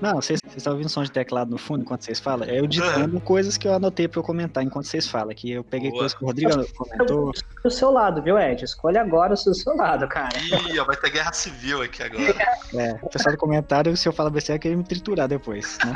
Não, 0.00 0.16
vocês 0.16 0.40
estão 0.56 0.72
ouvindo 0.72 0.88
som 0.88 1.02
de 1.02 1.10
teclado 1.10 1.50
no 1.50 1.58
fundo 1.58 1.82
enquanto 1.82 2.02
vocês 2.02 2.18
falam? 2.18 2.48
É 2.48 2.58
eu 2.58 2.66
ditando 2.66 3.20
coisas 3.20 3.56
que 3.56 3.66
eu 3.66 3.74
anotei 3.74 4.08
pra 4.08 4.20
eu 4.20 4.24
comentar 4.24 4.62
enquanto 4.62 4.86
vocês 4.86 5.06
falam. 5.06 5.34
Que 5.34 5.52
eu 5.52 5.64
peguei 5.64 5.90
Boa. 5.90 6.00
coisas 6.00 6.16
que 6.16 6.24
o 6.24 6.26
Rodrigo 6.26 6.50
comentou. 6.74 7.32
Do 7.62 7.70
seu 7.70 7.90
lado, 7.90 8.22
viu, 8.22 8.38
Ed? 8.38 8.64
Escolha 8.64 9.00
agora 9.00 9.34
o 9.34 9.36
seu 9.36 9.76
lado, 9.76 10.08
cara. 10.08 10.36
Ih, 10.38 10.80
vai 10.84 10.96
ter 10.96 11.10
guerra 11.10 11.32
civil 11.32 11.82
aqui 11.82 12.02
agora. 12.02 12.34
É, 12.74 12.98
o 13.02 13.08
pessoal 13.08 13.34
do 13.34 13.38
comentário, 13.38 13.96
se 13.96 14.08
eu 14.08 14.12
falar 14.12 14.30
besteira, 14.30 14.58
quer 14.58 14.76
me 14.76 14.82
triturar 14.84 15.28
depois, 15.28 15.78
né? 15.84 15.94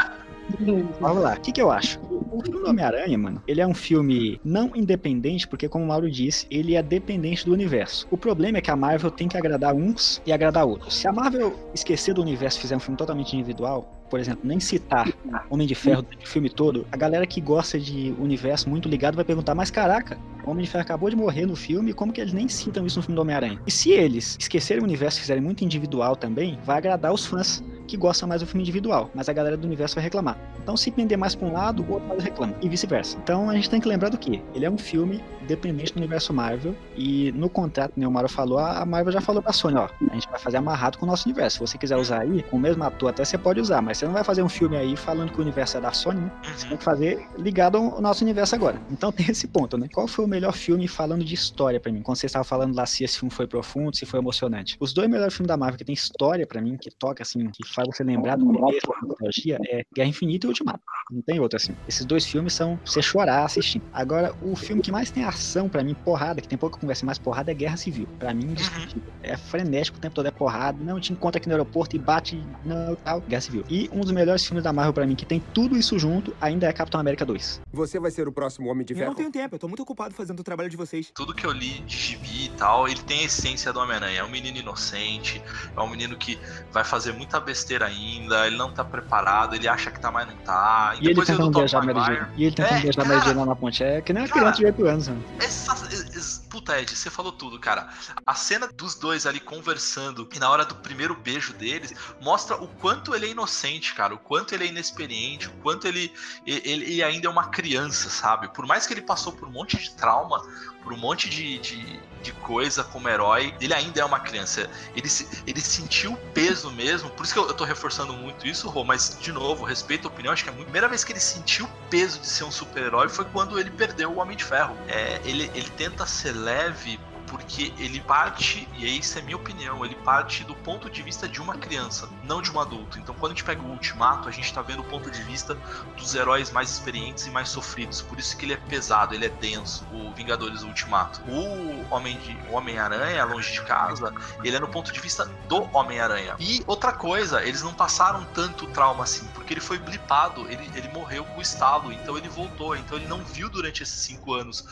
Vamos 1.00 1.22
lá, 1.22 1.34
o 1.34 1.40
que, 1.40 1.52
que 1.52 1.60
eu 1.60 1.70
acho? 1.70 2.00
O 2.30 2.42
filme 2.42 2.60
do 2.60 2.68
Homem-Aranha, 2.68 3.16
mano, 3.16 3.42
ele 3.46 3.60
é 3.60 3.66
um 3.66 3.74
filme 3.74 4.40
não 4.44 4.70
independente, 4.74 5.46
porque, 5.46 5.68
como 5.68 5.84
o 5.84 5.88
Mauro 5.88 6.10
disse, 6.10 6.46
ele 6.50 6.74
é 6.74 6.82
dependente 6.82 7.44
do 7.44 7.52
universo. 7.52 8.06
O 8.10 8.16
problema 8.16 8.58
é 8.58 8.60
que 8.60 8.70
a 8.70 8.76
Marvel 8.76 9.10
tem 9.10 9.28
que 9.28 9.36
agradar 9.36 9.74
uns 9.74 10.20
e 10.26 10.32
agradar 10.32 10.66
outros. 10.66 10.96
Se 10.96 11.08
a 11.08 11.12
Marvel 11.12 11.54
esquecer 11.74 12.14
do 12.14 12.22
universo 12.22 12.58
e 12.58 12.60
fizer 12.60 12.76
um 12.76 12.80
filme 12.80 12.96
totalmente 12.96 13.34
individual, 13.34 13.90
por 14.10 14.20
exemplo, 14.20 14.40
nem 14.44 14.60
citar 14.60 15.12
Homem 15.50 15.66
de 15.66 15.74
Ferro 15.74 16.02
durante 16.02 16.26
o 16.26 16.28
filme 16.28 16.48
todo, 16.48 16.86
a 16.92 16.96
galera 16.96 17.26
que 17.26 17.40
gosta 17.40 17.78
de 17.78 18.14
universo 18.18 18.68
muito 18.68 18.88
ligado 18.88 19.16
vai 19.16 19.24
perguntar: 19.24 19.54
mas 19.54 19.70
caraca, 19.70 20.18
Homem 20.44 20.64
de 20.64 20.70
Ferro 20.70 20.82
acabou 20.82 21.10
de 21.10 21.16
morrer 21.16 21.46
no 21.46 21.56
filme, 21.56 21.92
como 21.92 22.12
que 22.12 22.20
eles 22.20 22.32
nem 22.32 22.48
citam 22.48 22.86
isso 22.86 22.98
no 22.98 23.02
filme 23.02 23.16
do 23.16 23.22
Homem-Aranha? 23.22 23.60
E 23.66 23.70
se 23.70 23.90
eles 23.90 24.36
esquecerem 24.38 24.82
o 24.82 24.84
universo 24.84 25.18
e 25.18 25.20
fizerem 25.22 25.42
muito 25.42 25.64
individual 25.64 26.14
também, 26.14 26.58
vai 26.64 26.78
agradar 26.78 27.12
os 27.12 27.26
fãs 27.26 27.64
que 27.86 27.96
gostam 27.96 28.28
mais 28.28 28.40
do 28.40 28.46
filme 28.46 28.62
individual, 28.62 29.10
mas 29.14 29.28
a 29.28 29.32
galera 29.32 29.56
do 29.56 29.66
universo 29.66 29.94
vai 29.94 30.04
reclamar. 30.04 30.38
Então, 30.62 30.76
se 30.76 30.90
pender 30.90 31.16
mais 31.16 31.34
pra 31.34 31.46
um 31.46 31.52
lado, 31.52 31.82
o 31.82 31.92
outro 31.92 32.08
lado 32.08 32.20
reclama, 32.20 32.54
e 32.60 32.68
vice-versa. 32.68 33.16
Então, 33.22 33.48
a 33.48 33.54
gente 33.54 33.70
tem 33.70 33.80
que 33.80 33.88
lembrar 33.88 34.08
do 34.08 34.18
que? 34.18 34.42
Ele 34.54 34.64
é 34.64 34.70
um 34.70 34.78
filme 34.78 35.22
dependente 35.46 35.92
do 35.92 35.98
universo 35.98 36.32
Marvel, 36.32 36.74
e 36.96 37.32
no 37.32 37.48
contrato, 37.48 37.92
né, 37.96 38.06
o 38.06 38.10
Mario 38.10 38.28
falou, 38.28 38.58
a 38.58 38.84
Marvel 38.84 39.12
já 39.12 39.20
falou 39.20 39.40
pra 39.40 39.52
Sony, 39.52 39.76
ó, 39.76 39.88
a 40.10 40.14
gente 40.14 40.28
vai 40.28 40.40
fazer 40.40 40.56
amarrado 40.56 40.98
com 40.98 41.06
o 41.06 41.08
nosso 41.08 41.28
universo. 41.28 41.58
Se 41.58 41.60
você 41.60 41.78
quiser 41.78 41.96
usar 41.96 42.22
aí, 42.22 42.42
com 42.42 42.56
o 42.56 42.60
mesmo 42.60 42.82
ator 42.82 43.10
até 43.10 43.24
você 43.24 43.38
pode 43.38 43.60
usar, 43.60 43.80
mas 43.80 43.98
você 43.98 44.06
não 44.06 44.12
vai 44.12 44.24
fazer 44.24 44.42
um 44.42 44.48
filme 44.48 44.76
aí 44.76 44.96
falando 44.96 45.32
que 45.32 45.38
o 45.38 45.42
universo 45.42 45.76
é 45.76 45.80
da 45.80 45.92
Sony, 45.92 46.20
né? 46.20 46.32
Você 46.56 46.68
tem 46.68 46.76
que 46.76 46.84
fazer 46.84 47.26
ligado 47.38 47.78
ao 47.78 48.00
nosso 48.00 48.24
universo 48.24 48.54
agora. 48.54 48.80
Então 48.90 49.10
tem 49.12 49.26
esse 49.30 49.46
ponto, 49.46 49.78
né? 49.78 49.88
Qual 49.92 50.06
foi 50.06 50.24
o 50.24 50.28
melhor 50.28 50.52
filme 50.52 50.88
falando 50.88 51.24
de 51.24 51.34
história 51.34 51.78
pra 51.80 51.92
mim? 51.92 52.02
Quando 52.02 52.16
você 52.16 52.26
estava 52.26 52.44
falando 52.44 52.74
lá 52.74 52.84
se 52.86 53.04
esse 53.04 53.18
filme 53.18 53.32
foi 53.32 53.46
profundo, 53.46 53.96
se 53.96 54.04
foi 54.04 54.20
emocionante. 54.20 54.76
Os 54.80 54.92
dois 54.92 55.08
melhores 55.08 55.34
filmes 55.34 55.48
da 55.48 55.56
Marvel 55.56 55.78
que 55.78 55.84
tem 55.84 55.94
história 55.94 56.46
pra 56.46 56.60
mim, 56.60 56.76
que 56.76 56.90
toca 56.90 57.22
assim, 57.22 57.48
que 57.50 57.64
faz 57.76 57.86
você 57.88 58.02
lembrar 58.02 58.36
do 58.36 58.46
começo 58.46 58.86
da 58.86 59.06
nostalgia, 59.06 59.58
é 59.68 59.84
Guerra 59.94 60.08
Infinita 60.08 60.46
e 60.46 60.48
Ultimato. 60.48 60.80
Não 61.10 61.20
tem 61.20 61.38
outro 61.38 61.56
assim. 61.56 61.76
Esses 61.86 62.06
dois 62.06 62.24
filmes 62.24 62.54
são 62.54 62.76
pra 62.78 62.90
você 62.90 63.02
chorar 63.02 63.44
assistindo. 63.44 63.84
Agora, 63.92 64.34
o 64.40 64.56
filme 64.56 64.80
que 64.80 64.90
mais 64.90 65.10
tem 65.10 65.24
ação 65.24 65.68
pra 65.68 65.84
mim, 65.84 65.94
porrada, 65.94 66.40
que 66.40 66.48
tem 66.48 66.56
pouca 66.56 66.78
conversa 66.78 67.04
mais 67.04 67.18
porrada, 67.18 67.50
é 67.50 67.54
Guerra 67.54 67.76
Civil. 67.76 68.08
Pra 68.18 68.32
mim, 68.32 68.46
indiscutível. 68.46 69.02
É 69.22 69.36
frenético 69.36 69.98
o 69.98 70.00
tempo 70.00 70.14
todo, 70.14 70.26
é 70.26 70.30
porrada. 70.30 70.82
Não 70.82 70.98
te 70.98 71.12
encontra 71.12 71.38
aqui 71.38 71.48
no 71.48 71.54
aeroporto 71.54 71.94
e 71.94 71.98
bate, 71.98 72.42
não, 72.64 72.96
tal. 72.96 73.20
Guerra 73.20 73.42
Civil. 73.42 73.64
E 73.68 73.90
um 73.92 74.00
dos 74.00 74.10
melhores 74.10 74.44
filmes 74.44 74.64
da 74.64 74.72
Marvel 74.72 74.94
pra 74.94 75.06
mim, 75.06 75.14
que 75.14 75.26
tem 75.26 75.38
tudo 75.52 75.76
isso 75.76 75.98
junto, 75.98 76.34
ainda 76.40 76.66
é 76.66 76.72
Capitão 76.72 76.98
América 76.98 77.26
2. 77.26 77.60
Você 77.72 78.00
vai 78.00 78.10
ser 78.10 78.26
o 78.26 78.32
próximo 78.32 78.70
Homem 78.70 78.84
de 78.84 78.94
Eu 78.94 78.98
Ferro. 78.98 79.10
não 79.10 79.16
tenho 79.16 79.30
tempo, 79.30 79.54
eu 79.54 79.58
tô 79.58 79.68
muito 79.68 79.82
ocupado 79.82 80.14
fazendo 80.14 80.40
o 80.40 80.42
trabalho 80.42 80.70
de 80.70 80.76
vocês. 80.76 81.12
Tudo 81.14 81.34
que 81.34 81.44
eu 81.44 81.52
li 81.52 81.80
de 81.82 81.96
gibi 81.96 82.46
e 82.46 82.48
tal, 82.56 82.88
ele 82.88 83.02
tem 83.02 83.20
a 83.20 83.24
essência 83.24 83.72
do 83.72 83.80
Homem-Aranha. 83.80 84.20
É 84.20 84.24
um 84.24 84.30
menino 84.30 84.56
inocente, 84.56 85.42
é 85.76 85.80
um 85.80 85.88
menino 85.88 86.16
que 86.16 86.38
vai 86.72 86.84
fazer 86.84 87.12
muita 87.12 87.38
besteira 87.38 87.65
ainda, 87.74 88.46
ele 88.46 88.56
não 88.56 88.70
tá 88.72 88.84
preparado, 88.84 89.54
ele 89.54 89.66
acha 89.68 89.90
que 89.90 89.98
tá, 90.00 90.10
mas 90.10 90.26
não 90.28 90.36
tá. 90.36 90.92
E 90.94 90.98
ele 90.98 91.08
depois 91.08 91.28
veio 91.28 91.38
tentando 91.38 91.58
beijar 91.58 91.82
a 91.82 91.86
Mary. 91.86 92.00
Jane. 92.14 92.28
E 92.36 92.44
ele 92.44 92.54
tentando 92.54 92.76
É, 92.86 93.02
a 93.02 93.04
Mary 93.04 93.20
Jane 93.20 93.38
lá 93.40 93.46
na 93.46 93.56
ponte. 93.56 93.82
É 93.84 94.00
que 94.00 94.12
nem 94.12 94.22
uma 94.22 94.28
criança 94.28 94.58
de 94.58 94.66
8 94.66 94.86
anos, 94.86 95.08
mano. 95.08 95.24
Essa, 95.40 95.72
es- 95.92 96.16
es- 96.16 96.45
puta, 96.56 96.80
Ed, 96.80 96.96
você 96.96 97.10
falou 97.10 97.32
tudo, 97.32 97.58
cara. 97.58 97.90
A 98.24 98.34
cena 98.34 98.66
dos 98.66 98.94
dois 98.94 99.26
ali 99.26 99.38
conversando 99.38 100.26
e 100.34 100.38
na 100.38 100.48
hora 100.48 100.64
do 100.64 100.74
primeiro 100.76 101.14
beijo 101.14 101.52
deles 101.52 101.92
mostra 102.18 102.56
o 102.56 102.66
quanto 102.66 103.14
ele 103.14 103.26
é 103.26 103.30
inocente, 103.30 103.94
cara. 103.94 104.14
O 104.14 104.18
quanto 104.18 104.54
ele 104.54 104.64
é 104.64 104.68
inexperiente, 104.68 105.48
o 105.48 105.52
quanto 105.62 105.86
ele, 105.86 106.10
ele, 106.46 106.84
ele 106.84 107.02
ainda 107.02 107.26
é 107.26 107.30
uma 107.30 107.48
criança, 107.48 108.08
sabe? 108.08 108.48
Por 108.48 108.66
mais 108.66 108.86
que 108.86 108.94
ele 108.94 109.02
passou 109.02 109.34
por 109.34 109.46
um 109.46 109.52
monte 109.52 109.76
de 109.76 109.90
trauma, 109.90 110.42
por 110.86 110.92
um 110.92 110.96
monte 110.96 111.28
de, 111.28 111.58
de, 111.58 112.00
de 112.22 112.32
coisa 112.32 112.84
como 112.84 113.08
herói, 113.08 113.52
ele 113.60 113.74
ainda 113.74 114.00
é 114.00 114.04
uma 114.04 114.20
criança. 114.20 114.70
Ele, 114.94 115.08
ele 115.44 115.60
sentiu 115.60 116.12
o 116.12 116.16
peso 116.32 116.70
mesmo, 116.70 117.10
por 117.10 117.24
isso 117.24 117.32
que 117.32 117.40
eu, 117.40 117.48
eu 117.48 117.54
tô 117.54 117.64
reforçando 117.64 118.12
muito 118.12 118.46
isso, 118.46 118.68
Rô, 118.68 118.84
mas 118.84 119.18
de 119.20 119.32
novo, 119.32 119.64
respeito 119.64 120.06
a 120.06 120.10
opinião, 120.10 120.32
acho 120.32 120.44
que 120.44 120.50
é. 120.50 120.52
A 120.52 120.56
primeira 120.56 120.86
vez 120.86 121.02
que 121.02 121.10
ele 121.10 121.18
sentiu 121.18 121.66
o 121.66 121.70
peso 121.90 122.20
de 122.20 122.28
ser 122.28 122.44
um 122.44 122.52
super-herói 122.52 123.08
foi 123.08 123.24
quando 123.24 123.58
ele 123.58 123.70
perdeu 123.70 124.12
o 124.12 124.18
Homem 124.20 124.36
de 124.36 124.44
Ferro. 124.44 124.76
É, 124.86 125.20
ele, 125.24 125.50
ele 125.54 125.68
tenta 125.70 126.06
ser 126.06 126.32
leve 126.46 126.98
porque 127.26 127.72
ele 127.78 128.00
parte, 128.00 128.68
e 128.74 128.98
isso 128.98 129.18
é 129.18 129.22
minha 129.22 129.36
opinião, 129.36 129.84
ele 129.84 129.94
parte 129.96 130.44
do 130.44 130.54
ponto 130.54 130.88
de 130.88 131.02
vista 131.02 131.28
de 131.28 131.40
uma 131.40 131.56
criança, 131.56 132.08
não 132.24 132.40
de 132.40 132.50
um 132.50 132.60
adulto. 132.60 132.98
Então 132.98 133.14
quando 133.14 133.32
a 133.32 133.34
gente 133.34 133.44
pega 133.44 133.60
o 133.62 133.70
Ultimato, 133.70 134.28
a 134.28 134.32
gente 134.32 134.52
tá 134.52 134.62
vendo 134.62 134.80
o 134.80 134.84
ponto 134.84 135.10
de 135.10 135.22
vista 135.22 135.56
dos 135.96 136.14
heróis 136.14 136.50
mais 136.50 136.70
experientes 136.70 137.26
e 137.26 137.30
mais 137.30 137.48
sofridos. 137.48 138.00
Por 138.00 138.18
isso 138.18 138.36
que 138.36 138.44
ele 138.44 138.54
é 138.54 138.56
pesado, 138.56 139.14
ele 139.14 139.26
é 139.26 139.28
denso, 139.28 139.86
o 139.92 140.12
Vingadores 140.14 140.62
Ultimato. 140.62 141.20
O 141.28 141.84
Homem 141.92 142.18
de 142.18 142.38
Homem-Aranha, 142.50 143.24
longe 143.24 143.52
de 143.52 143.62
casa, 143.62 144.12
ele 144.42 144.56
é 144.56 144.60
no 144.60 144.68
ponto 144.68 144.92
de 144.92 145.00
vista 145.00 145.26
do 145.48 145.68
Homem-Aranha. 145.76 146.36
E 146.38 146.62
outra 146.66 146.92
coisa, 146.92 147.42
eles 147.42 147.62
não 147.62 147.74
passaram 147.74 148.24
tanto 148.34 148.66
trauma 148.68 149.04
assim, 149.04 149.26
porque 149.34 149.52
ele 149.52 149.60
foi 149.60 149.78
blipado, 149.78 150.46
ele, 150.50 150.70
ele 150.74 150.88
morreu 150.88 151.24
com 151.24 151.38
o 151.38 151.42
estalo, 151.42 151.92
então 151.92 152.16
ele 152.16 152.28
voltou, 152.28 152.76
então 152.76 152.96
ele 152.96 153.06
não 153.06 153.18
viu 153.18 153.48
durante 153.48 153.82
esses 153.82 154.00
cinco 154.00 154.32
anos 154.32 154.64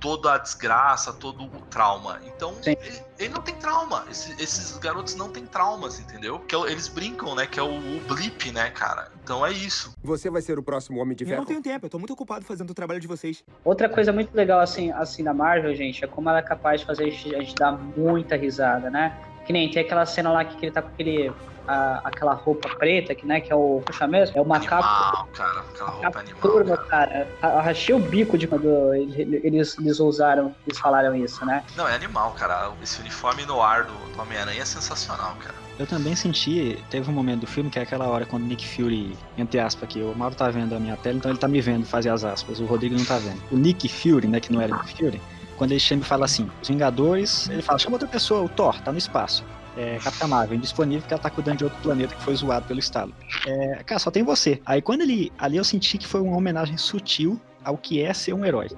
toda 0.00 0.34
a 0.34 0.38
desgraça, 0.38 1.12
todo 1.12 1.44
o 1.44 1.48
trauma. 1.70 2.20
Então, 2.26 2.54
ele, 2.64 2.78
ele 3.18 3.28
não 3.28 3.42
tem 3.42 3.54
trauma. 3.54 4.04
Esse- 4.10 4.32
esses 4.42 4.76
garotos 4.78 5.14
não 5.14 5.28
têm 5.30 5.44
traumas, 5.46 6.00
entendeu? 6.00 6.38
Que 6.40 6.56
é 6.56 6.58
eles 6.70 6.88
brincam, 6.88 7.34
né? 7.34 7.46
Que 7.46 7.60
é 7.60 7.62
o, 7.62 7.68
o 7.68 8.00
blip, 8.08 8.50
né, 8.50 8.70
cara? 8.70 9.10
Então 9.22 9.44
é 9.44 9.52
isso. 9.52 9.94
Você 10.02 10.30
vai 10.30 10.40
ser 10.42 10.58
o 10.58 10.62
próximo 10.62 11.00
Homem 11.00 11.14
de 11.16 11.24
Eu 11.24 11.28
Ferro. 11.28 11.40
não 11.40 11.46
tenho 11.46 11.62
tempo, 11.62 11.86
eu 11.86 11.90
tô 11.90 11.98
muito 11.98 12.12
ocupado 12.12 12.44
fazendo 12.44 12.70
o 12.70 12.74
trabalho 12.74 12.98
de 13.00 13.06
vocês. 13.06 13.44
Outra 13.64 13.88
coisa 13.88 14.12
muito 14.12 14.34
legal 14.34 14.60
assim, 14.60 14.90
assim 14.92 15.22
da 15.22 15.34
Marvel, 15.34 15.74
gente, 15.74 16.02
é 16.04 16.08
como 16.08 16.28
ela 16.30 16.38
é 16.38 16.42
capaz 16.42 16.80
de 16.80 16.86
fazer 16.86 17.04
a 17.04 17.10
gente, 17.10 17.34
a 17.34 17.38
gente 17.40 17.54
dar 17.54 17.72
muita 17.72 18.36
risada, 18.36 18.88
né? 18.90 19.16
Que 19.46 19.52
nem 19.52 19.70
tem 19.70 19.82
aquela 19.82 20.06
cena 20.06 20.32
lá 20.32 20.44
que, 20.44 20.56
que 20.56 20.64
ele 20.66 20.72
tá 20.72 20.80
com 20.82 20.88
aquele, 20.88 21.32
a- 21.66 22.00
aquela 22.04 22.32
roupa 22.34 22.68
preta, 22.76 23.14
que, 23.14 23.26
né, 23.26 23.40
que 23.40 23.52
é 23.52 23.56
o, 23.56 23.82
puxa 23.84 24.06
mesmo, 24.06 24.36
é 24.38 24.40
o 24.40 24.44
macaco. 24.46 24.84
Animal, 24.86 25.28
cara. 25.34 25.60
Aquela 25.60 25.90
roupa 25.90 26.18
animal. 26.20 26.40
Turma, 26.40 26.76
cara, 26.76 27.28
eu 27.42 27.58
rachei 27.60 27.94
o 27.94 27.98
bico 27.98 28.36
de 28.38 28.46
quando 28.46 28.92
eles, 28.94 29.76
eles 29.78 30.00
usaram, 30.00 30.54
eles 30.66 30.78
falaram 30.78 31.14
isso, 31.14 31.44
né? 31.44 31.62
Não, 31.76 31.86
é 31.88 31.94
animal, 31.94 32.32
cara. 32.32 32.70
Esse 32.82 33.00
uniforme 33.00 33.44
no 33.46 33.60
ar 33.62 33.84
do, 33.84 33.92
do 33.92 34.20
Homem-Aranha 34.22 34.62
é 34.62 34.64
sensacional, 34.64 35.34
cara. 35.40 35.54
Eu 35.78 35.86
também 35.86 36.14
senti, 36.14 36.78
teve 36.90 37.08
um 37.10 37.14
momento 37.14 37.40
do 37.40 37.46
filme 37.46 37.70
que 37.70 37.78
é 37.78 37.82
aquela 37.82 38.06
hora 38.06 38.26
quando 38.26 38.44
Nick 38.44 38.66
Fury, 38.68 39.16
entre 39.38 39.58
aspas, 39.58 39.84
aqui, 39.84 40.02
o 40.02 40.14
Mauro 40.14 40.34
tá 40.34 40.50
vendo 40.50 40.74
a 40.74 40.78
minha 40.78 40.94
tela, 40.96 41.16
então 41.16 41.30
ele 41.30 41.38
tá 41.38 41.48
me 41.48 41.58
vendo 41.60 41.86
fazer 41.86 42.10
as 42.10 42.22
aspas, 42.22 42.60
o 42.60 42.66
Rodrigo 42.66 42.94
não 42.94 43.04
tá 43.04 43.16
vendo. 43.16 43.40
O 43.50 43.56
Nick 43.56 43.88
Fury, 43.88 44.28
né, 44.28 44.40
que 44.40 44.52
não 44.52 44.60
era 44.60 44.76
Nick 44.76 44.94
Fury, 44.94 45.22
quando 45.56 45.70
ele 45.70 45.80
chama 45.80 46.02
e 46.02 46.04
fala 46.04 46.26
assim, 46.26 46.50
os 46.60 46.68
Vingadores, 46.68 47.48
ele 47.48 47.62
fala, 47.62 47.78
chama 47.78 47.94
outra 47.94 48.06
pessoa, 48.08 48.42
o 48.42 48.48
Thor, 48.48 48.78
tá 48.82 48.92
no 48.92 48.98
espaço. 48.98 49.42
É, 49.76 49.98
Capitã 50.00 50.26
Marvel, 50.26 50.56
indisponível, 50.56 51.02
porque 51.02 51.14
ela 51.14 51.22
tá 51.22 51.30
cuidando 51.30 51.58
de 51.58 51.64
outro 51.64 51.78
planeta 51.80 52.14
que 52.14 52.22
foi 52.22 52.34
zoado 52.34 52.66
pelo 52.66 52.80
estalo. 52.80 53.14
É, 53.44 53.82
cara, 53.84 53.98
só 53.98 54.10
tem 54.10 54.22
você. 54.22 54.60
Aí 54.66 54.82
quando 54.82 55.02
ele, 55.02 55.32
ali 55.38 55.56
eu 55.56 55.64
senti 55.64 55.96
que 55.96 56.06
foi 56.06 56.20
uma 56.20 56.36
homenagem 56.36 56.76
sutil 56.76 57.40
ao 57.64 57.76
que 57.76 58.02
é 58.02 58.12
ser 58.12 58.32
um 58.32 58.44
herói, 58.44 58.68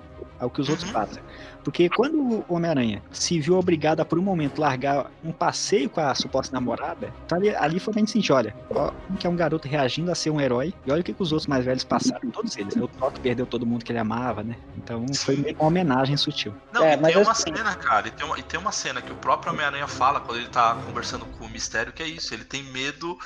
ao 0.43 0.51
que 0.51 0.61
os 0.61 0.69
outros 0.69 0.91
fazem. 0.91 1.23
Porque 1.63 1.89
quando 1.89 2.19
o 2.21 2.45
Homem-Aranha 2.49 3.03
se 3.13 3.39
viu 3.39 3.57
obrigado 3.57 4.01
a, 4.01 4.05
por 4.05 4.19
um 4.19 4.23
momento, 4.23 4.61
largar 4.61 5.11
um 5.25 5.31
passeio 5.33 5.89
com 5.89 6.01
a 6.01 6.15
suposta 6.15 6.55
namorada, 6.55 7.13
então 7.25 7.39
ali, 7.39 7.55
ali 7.55 7.79
foi 7.79 7.95
gente 7.95 8.11
sentir, 8.11 8.33
olha, 8.33 8.55
ó, 8.71 8.91
como 9.07 9.19
que 9.19 9.27
é 9.27 9.31
um 9.31 9.37
garoto 9.37 9.69
reagindo 9.69 10.11
a 10.11 10.15
ser 10.15 10.31
um 10.31 10.41
herói, 10.41 10.75
e 10.85 10.91
olha 10.91 11.01
o 11.01 11.05
que, 11.05 11.13
que 11.15 11.23
os 11.23 11.31
outros 11.31 11.47
mais 11.47 11.65
velhos 11.65 11.85
passaram, 11.85 12.31
todos 12.31 12.57
eles, 12.57 12.75
né? 12.75 12.83
O 12.83 12.89
Thor 12.89 13.13
perdeu 13.21 13.47
todo 13.47 13.65
mundo 13.65 13.85
que 13.85 13.93
ele 13.93 13.99
amava, 14.01 14.43
né? 14.43 14.57
Então 14.77 15.07
foi 15.15 15.37
meio 15.37 15.55
que 15.55 15.61
uma 15.63 15.69
homenagem 15.69 16.17
sutil. 16.17 16.53
Não, 16.73 16.83
É, 16.83 16.95
e 16.95 16.97
mas 16.97 17.13
tem 17.13 17.23
uma 17.23 17.31
assim- 17.33 17.57
cena, 17.57 17.75
cara, 17.77 18.09
e 18.09 18.11
tem 18.11 18.27
uma, 18.27 18.39
e 18.39 18.43
tem 18.43 18.59
uma 18.59 18.73
cena 18.73 19.01
que 19.01 19.13
o 19.13 19.17
próprio 19.17 19.53
Homem-Aranha 19.53 19.87
fala 19.87 20.21
quando 20.21 20.39
ele 20.39 20.49
tá 20.49 20.75
conversando 20.85 21.25
com 21.27 21.45
o 21.45 21.49
Mistério, 21.49 21.93
que 21.93 22.03
é 22.03 22.09
isso, 22.09 22.35
ele 22.35 22.45
tem 22.45 22.65
medo 22.65 23.17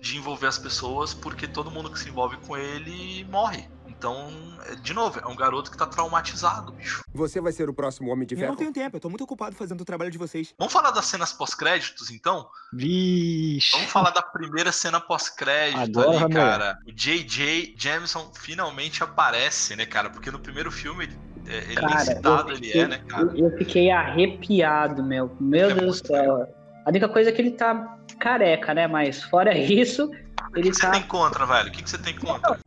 de 0.00 0.16
envolver 0.16 0.46
as 0.48 0.58
pessoas 0.58 1.14
porque 1.14 1.46
todo 1.46 1.70
mundo 1.70 1.90
que 1.90 1.98
se 1.98 2.08
envolve 2.08 2.36
com 2.38 2.56
ele 2.56 3.24
morre. 3.30 3.68
Então, 3.98 4.28
é, 4.66 4.74
de 4.74 4.92
novo, 4.92 5.18
é 5.20 5.26
um 5.26 5.36
garoto 5.36 5.70
que 5.70 5.76
tá 5.78 5.86
traumatizado, 5.86 6.72
bicho. 6.72 7.02
Você 7.12 7.40
vai 7.40 7.52
ser 7.52 7.68
o 7.68 7.74
próximo 7.74 8.10
Homem 8.10 8.26
de 8.26 8.34
Eu 8.34 8.38
Ferro? 8.40 8.50
não 8.50 8.56
tenho 8.56 8.72
tempo, 8.72 8.96
eu 8.96 9.00
tô 9.00 9.08
muito 9.08 9.24
ocupado 9.24 9.54
fazendo 9.56 9.80
o 9.80 9.84
trabalho 9.84 10.10
de 10.10 10.18
vocês. 10.18 10.54
Vamos 10.58 10.72
falar 10.72 10.90
das 10.90 11.06
cenas 11.06 11.32
pós-créditos, 11.32 12.10
então? 12.10 12.48
Vixe. 12.72 13.72
Vamos 13.72 13.90
falar 13.90 14.10
da 14.10 14.22
primeira 14.22 14.72
cena 14.72 15.00
pós-crédito 15.00 16.00
ali, 16.00 16.16
Ramon. 16.16 16.34
cara. 16.34 16.78
O 16.86 16.92
J.J. 16.92 17.74
Jameson 17.78 18.30
finalmente 18.36 19.02
aparece, 19.02 19.74
né, 19.76 19.86
cara? 19.86 20.10
Porque 20.10 20.30
no 20.30 20.38
primeiro 20.38 20.70
filme 20.70 21.04
ele, 21.04 21.18
é, 21.46 21.56
ele 21.58 21.74
nem 21.76 21.88
Cara, 21.88 22.00
citado 22.00 22.50
eu 22.50 22.56
ele 22.56 22.72
é, 22.78 22.88
né, 22.88 22.98
cara? 23.08 23.24
eu- 23.34 23.50
eu 23.50 23.58
fiquei 23.58 23.90
arrepiado, 23.90 25.02
meu. 25.02 25.34
Meu 25.40 25.70
É 25.70 25.74
Deus 25.74 26.00
do 26.02 26.06
céu. 26.08 26.54
A 26.84 26.90
única 26.90 27.08
coisa 27.08 27.30
é 27.30 27.32
que 27.32 27.40
ele 27.40 27.52
tá 27.52 27.96
careca, 28.18 28.74
né? 28.74 28.86
Mas 28.86 29.22
fora 29.22 29.56
isso, 29.56 30.04
O 30.06 30.56
ele 30.58 30.64
que, 30.64 30.70
que 30.70 30.74
você 30.76 30.82
tá. 30.82 30.90
tem 30.90 31.02
contra, 31.04 31.46
velho? 31.46 31.68
O 31.68 31.72
que, 31.72 31.82
que 31.82 31.88
você 31.90 31.98
tem 31.98 32.14
contra? 32.14 32.58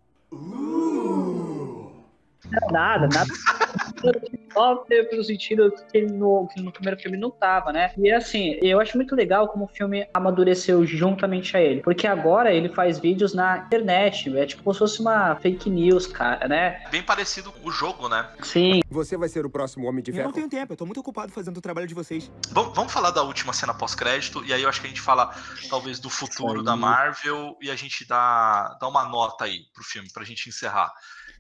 Nada, 2.72 3.08
nada. 3.08 3.28
Só 4.54 4.76
pelo 4.88 5.24
sentido 5.24 5.72
que 5.92 5.98
ele 5.98 6.14
no, 6.14 6.48
que 6.48 6.62
no 6.62 6.72
primeiro 6.72 7.00
filme 7.00 7.18
não 7.18 7.30
tava, 7.30 7.72
né? 7.72 7.92
E 7.98 8.12
assim, 8.12 8.58
eu 8.62 8.80
acho 8.80 8.98
muito 8.98 9.16
legal 9.16 9.48
como 9.48 9.66
o 9.66 9.68
filme 9.68 10.08
amadureceu 10.14 10.86
juntamente 10.86 11.56
a 11.56 11.62
ele. 11.62 11.82
Porque 11.82 12.08
agora 12.08 12.52
ele 12.52 12.70
faz 12.70 13.00
vídeos 13.00 13.34
na 13.34 13.60
internet. 13.60 14.36
É 14.36 14.46
tipo 14.46 14.64
como 14.64 14.74
se 14.74 14.80
fosse 14.80 15.00
uma 15.00 15.36
fake 15.36 15.70
news, 15.70 16.08
cara, 16.08 16.48
né? 16.48 16.84
Bem 16.90 17.04
parecido 17.04 17.52
com 17.52 17.70
o 17.70 17.72
jogo, 17.72 18.10
né? 18.10 18.28
Sim. 18.42 18.82
Você 18.90 19.18
vai 19.18 19.30
ser 19.30 19.46
o 19.46 19.50
próximo 19.50 19.88
Homem 19.88 20.04
de 20.04 20.12
Eu 20.12 20.16
Ferro? 20.16 20.28
não 20.28 20.34
tenho 20.34 20.50
tempo, 20.50 20.74
eu 20.74 20.78
tô 20.78 20.86
muito 20.86 21.00
ocupado 21.00 21.32
fazendo 21.32 21.58
o 21.58 21.62
trabalho 21.62 21.88
de 21.88 21.94
vocês. 21.94 22.32
Vamos, 22.52 22.76
vamos 22.76 22.92
falar 22.92 23.12
da 23.12 23.22
última 23.22 23.54
cena 23.54 23.74
pós-crédito, 23.74 24.44
e 24.46 24.54
aí 24.54 24.64
eu 24.64 24.70
acho 24.70 24.82
que 24.82 24.88
a 24.88 24.90
gente 24.90 25.02
fala, 25.02 25.34
talvez, 25.70 26.00
do 26.00 26.10
futuro 26.10 26.64
da 26.64 26.76
Marvel, 26.76 27.56
e 27.62 27.70
a 27.70 27.76
gente 27.76 28.08
dá, 28.08 28.78
dá 28.80 28.88
uma 28.88 29.08
nota 29.08 29.46
aí 29.46 29.66
pro 29.74 29.84
filme, 29.84 30.10
pra 30.12 30.24
gente 30.24 30.50
encerrar. 30.50 30.92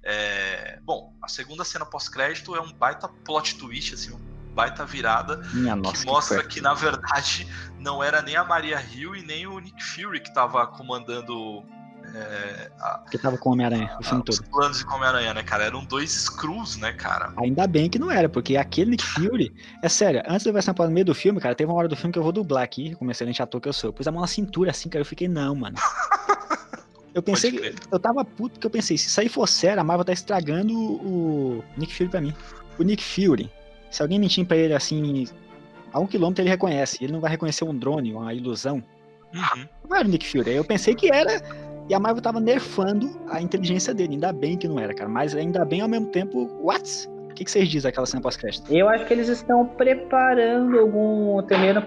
É, 0.03 0.79
bom, 0.83 1.13
a 1.21 1.27
segunda 1.27 1.63
cena 1.63 1.85
pós-crédito 1.85 2.55
é 2.55 2.61
um 2.61 2.71
baita 2.73 3.07
plot 3.25 3.55
twist, 3.57 3.93
assim, 3.93 4.13
um 4.13 4.19
baita 4.53 4.85
virada, 4.85 5.37
Minha 5.53 5.75
nossa. 5.75 5.93
que 5.93 5.99
que 5.99 6.05
mostra 6.05 6.39
foi. 6.39 6.47
que, 6.47 6.61
na 6.61 6.73
verdade, 6.73 7.47
não 7.79 8.03
era 8.03 8.21
nem 8.21 8.35
a 8.35 8.43
Maria 8.43 8.81
Hill 8.81 9.15
e 9.15 9.21
nem 9.21 9.45
o 9.47 9.59
Nick 9.59 9.83
Fury 9.83 10.19
que 10.19 10.33
tava 10.33 10.65
comandando 10.65 11.63
é, 12.15 12.71
a- 12.79 13.03
Que 13.11 13.17
tava 13.17 13.37
com 13.37 13.51
Homem-Aranha 13.51 13.95
o 13.99 14.03
filme 14.03 14.23
os 14.29 14.37
todo. 14.37 14.49
planos 14.49 14.79
de 14.79 14.85
Homem-Aranha, 14.87 15.33
né, 15.33 15.43
cara? 15.43 15.65
Eram 15.65 15.83
dois 15.83 16.09
Screws, 16.11 16.77
né, 16.77 16.93
cara? 16.93 17.33
Ainda 17.37 17.67
bem 17.67 17.89
que 17.89 17.99
não 17.99 18.09
era, 18.09 18.29
porque 18.29 18.55
aquele 18.55 18.91
Nick 18.91 19.03
Fury. 19.05 19.53
É 19.83 19.89
sério, 19.89 20.23
antes 20.25 20.43
de 20.43 20.49
eu 20.49 20.53
ver 20.53 20.59
essa 20.59 20.73
no 20.73 20.89
meio 20.89 21.05
do 21.05 21.13
filme, 21.13 21.39
cara, 21.41 21.53
teve 21.53 21.69
uma 21.69 21.77
hora 21.77 21.87
do 21.89 21.95
filme 21.97 22.13
que 22.13 22.17
eu 22.17 22.23
vou 22.23 22.31
dublar 22.31 22.63
aqui, 22.63 22.95
como 22.95 23.11
excelente 23.11 23.41
ator 23.43 23.59
que 23.59 23.67
eu 23.67 23.73
sou. 23.73 23.89
Eu 23.89 23.93
pus 23.93 24.07
a 24.07 24.11
mão 24.11 24.21
na 24.21 24.27
cintura 24.27 24.71
assim, 24.71 24.87
cara, 24.89 25.01
eu 25.01 25.05
fiquei, 25.05 25.27
não, 25.27 25.53
mano. 25.53 25.75
Eu 27.13 27.23
pensei, 27.23 27.51
que- 27.51 27.73
eu 27.91 27.99
tava 27.99 28.23
puto 28.23 28.53
porque 28.53 28.67
eu 28.67 28.71
pensei, 28.71 28.97
se 28.97 29.07
isso 29.07 29.19
aí 29.19 29.27
for 29.29 29.47
sério, 29.47 29.79
a 29.81 29.83
Marvel 29.83 30.05
tá 30.05 30.13
estragando 30.13 30.73
o 30.77 31.63
Nick 31.77 31.93
Fury 31.93 32.09
pra 32.09 32.21
mim. 32.21 32.33
O 32.77 32.83
Nick 32.83 33.03
Fury, 33.03 33.49
se 33.89 34.01
alguém 34.01 34.19
mentir 34.19 34.45
pra 34.45 34.55
ele 34.57 34.73
assim, 34.73 35.25
a 35.91 35.99
um 35.99 36.05
quilômetro 36.05 36.43
ele 36.43 36.49
reconhece. 36.49 37.03
Ele 37.03 37.13
não 37.13 37.19
vai 37.19 37.31
reconhecer 37.31 37.63
um 37.63 37.75
drone, 37.75 38.13
uma 38.13 38.33
ilusão. 38.33 38.83
Uhum. 39.33 39.67
Não 39.89 39.97
era 39.97 40.07
o 40.07 40.11
Nick 40.11 40.27
Fury. 40.29 40.51
Eu 40.51 40.63
pensei 40.63 40.93
que 40.95 41.11
era. 41.11 41.41
E 41.89 41.93
a 41.93 41.99
Marvel 41.99 42.21
tava 42.21 42.39
nerfando 42.39 43.19
a 43.29 43.41
inteligência 43.41 43.93
dele. 43.93 44.13
Ainda 44.13 44.31
bem 44.33 44.57
que 44.57 44.67
não 44.67 44.77
era, 44.79 44.93
cara. 44.93 45.09
Mas 45.09 45.33
ainda 45.33 45.63
bem 45.65 45.81
ao 45.81 45.87
mesmo 45.87 46.07
tempo, 46.07 46.45
what? 46.61 47.07
O 47.29 47.33
que, 47.33 47.45
que 47.45 47.51
vocês 47.51 47.67
dizem 47.69 47.89
daquela 47.89 48.05
cena 48.05 48.21
pós-crédito? 48.21 48.71
Eu 48.73 48.89
acho 48.89 49.05
que 49.05 49.13
eles 49.13 49.27
estão 49.29 49.65
preparando 49.65 50.77
algum 50.79 51.41
terreno 51.43 51.81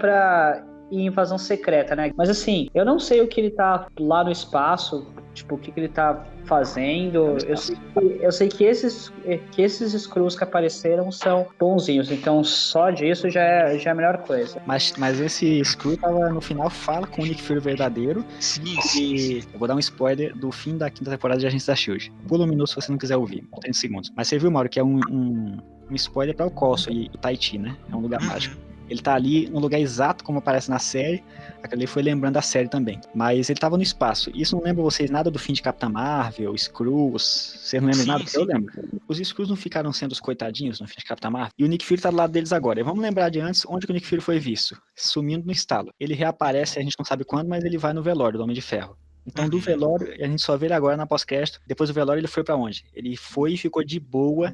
pra 0.91 0.99
invasão 0.99 1.39
secreta, 1.39 1.95
né? 1.95 2.11
Mas 2.17 2.29
assim, 2.29 2.69
eu 2.75 2.85
não 2.85 2.99
sei 2.99 3.21
o 3.21 3.29
que 3.29 3.41
ele 3.41 3.51
tá 3.51 3.87
lá 3.99 4.25
no 4.25 4.31
espaço, 4.31 5.15
tipo, 5.35 5.55
o 5.55 5.59
que, 5.59 5.71
que 5.73 5.81
ele 5.81 5.89
tá 5.89 6.27
fazendo. 6.45 7.37
Eu 7.47 7.57
sei, 7.57 7.77
que, 7.77 8.25
eu 8.25 8.33
sei 8.33 8.49
que 8.49 8.65
esses 8.65 9.09
que 9.53 9.63
esses 9.63 9.95
Skrulls 9.95 10.37
que 10.37 10.43
apareceram 10.43 11.11
são 11.13 11.47
bonzinhos, 11.59 12.11
então 12.11 12.43
só 12.43 12.91
disso 12.91 13.31
já 13.31 13.43
é, 13.43 13.79
já 13.79 13.91
é 13.91 13.93
a 13.93 13.97
melhor 13.97 14.19
coisa. 14.19 14.61
Mas, 14.67 14.93
mas 14.99 15.21
esse 15.21 15.65
Screw 15.65 15.97
tava 15.97 16.31
no 16.31 16.41
final, 16.41 16.69
fala 16.69 17.07
com 17.07 17.23
o 17.23 17.25
Nick 17.25 17.41
Fury 17.43 17.61
verdadeiro. 17.61 18.25
Sim, 18.41 18.65
sim, 18.81 19.15
E 19.15 19.19
sim. 19.43 19.49
eu 19.53 19.59
vou 19.59 19.69
dar 19.69 19.77
um 19.77 19.79
spoiler 19.79 20.37
do 20.37 20.51
fim 20.51 20.77
da 20.77 20.91
quinta 20.91 21.11
temporada 21.11 21.39
de 21.41 21.47
Agentes 21.47 21.67
da 21.67 21.77
Shield. 21.77 22.13
Pula 22.27 22.45
um 22.45 22.49
minuto 22.49 22.69
se 22.71 22.77
você 22.77 22.91
não 22.91 22.99
quiser 22.99 23.17
ouvir, 23.17 23.45
30 23.61 23.79
segundos. 23.79 24.13
Mas 24.17 24.27
você 24.29 24.39
viu, 24.39 24.51
Mauro, 24.51 24.69
que 24.69 24.81
é 24.81 24.85
um, 24.85 24.99
um, 25.09 25.59
um 25.91 25.95
spoiler 25.95 26.35
para 26.35 26.47
o 26.47 26.51
Cosso 26.51 26.91
e 26.91 27.09
o 27.15 27.19
Tahiti, 27.19 27.59
né? 27.59 27.77
É 27.91 27.95
um 27.95 28.01
lugar 28.01 28.21
Uhum. 28.21 28.27
mágico. 28.29 28.57
Ele 28.91 29.01
tá 29.01 29.15
ali 29.15 29.49
no 29.49 29.59
lugar 29.61 29.81
exato 29.81 30.25
como 30.25 30.41
aparece 30.41 30.69
na 30.69 30.79
série. 30.81 31.23
Aquele 31.63 31.87
foi 31.87 32.03
lembrando 32.03 32.35
da 32.35 32.43
série 32.43 32.69
também. 32.69 33.01
Mas 33.15 33.49
ele 33.49 33.59
tava 33.61 33.77
no 33.77 33.83
espaço. 33.83 34.31
Isso 34.35 34.57
não 34.57 34.63
lembra 34.65 34.83
vocês 34.83 35.09
nada 35.11 35.31
do 35.31 35.39
fim 35.39 35.53
de 35.53 35.63
Capitã 35.63 35.89
Marvel, 35.89 36.55
Skrulls? 36.57 37.23
Vocês 37.63 37.81
não 37.83 37.89
lembram 37.89 38.05
Sim, 38.05 38.11
nada? 38.11 38.27
sim. 38.27 38.39
Eu 38.39 38.45
lembro. 38.45 38.73
Os 39.07 39.21
Skrulls 39.21 39.49
não 39.49 39.57
ficaram 39.57 39.93
sendo 39.93 40.13
os 40.13 40.21
coitadinhos 40.21 40.81
no 40.81 40.89
fim 40.89 40.97
de 40.99 41.05
Capitã 41.05 41.31
Marvel? 41.31 41.53
E 41.59 41.65
o 41.65 41.69
Nick 41.69 41.85
Fury 41.87 42.01
tá 42.01 42.11
do 42.11 42.17
lado 42.17 42.33
deles 42.33 42.53
agora. 42.53 42.81
E 42.81 42.83
vamos 42.83 43.01
lembrar 43.01 43.29
de 43.31 43.41
antes 43.41 43.65
onde 43.69 43.87
o 43.89 43.93
Nick 43.93 44.07
Fury 44.07 44.21
foi 44.21 44.39
visto. 44.39 44.77
Sumindo 44.97 45.47
no 45.47 45.53
estalo. 45.53 45.93
Ele 46.01 46.15
reaparece, 46.15 46.79
a 46.79 46.83
gente 46.83 46.97
não 46.99 47.05
sabe 47.05 47.25
quando, 47.25 47.49
mas 47.49 47.65
ele 47.65 47.79
vai 47.79 47.93
no 47.93 48.03
velório 48.03 48.39
do 48.39 48.43
Homem 48.43 48.55
de 48.55 48.63
Ferro. 48.63 48.97
Então, 49.27 49.49
do 49.49 49.57
Uhum. 49.59 49.63
velório, 49.63 50.13
a 50.19 50.27
gente 50.27 50.41
só 50.43 50.57
vê 50.57 50.67
ele 50.67 50.73
agora 50.75 50.97
na 50.97 51.07
pós-crédito. 51.07 51.61
Depois 51.67 51.91
do 51.91 51.95
velório, 51.95 52.19
ele 52.19 52.27
foi 52.27 52.43
pra 52.43 52.57
onde? 52.57 52.85
Ele 52.95 53.17
foi 53.17 53.53
e 53.53 53.57
ficou 53.57 53.85
de 53.85 54.01
boa, 54.01 54.53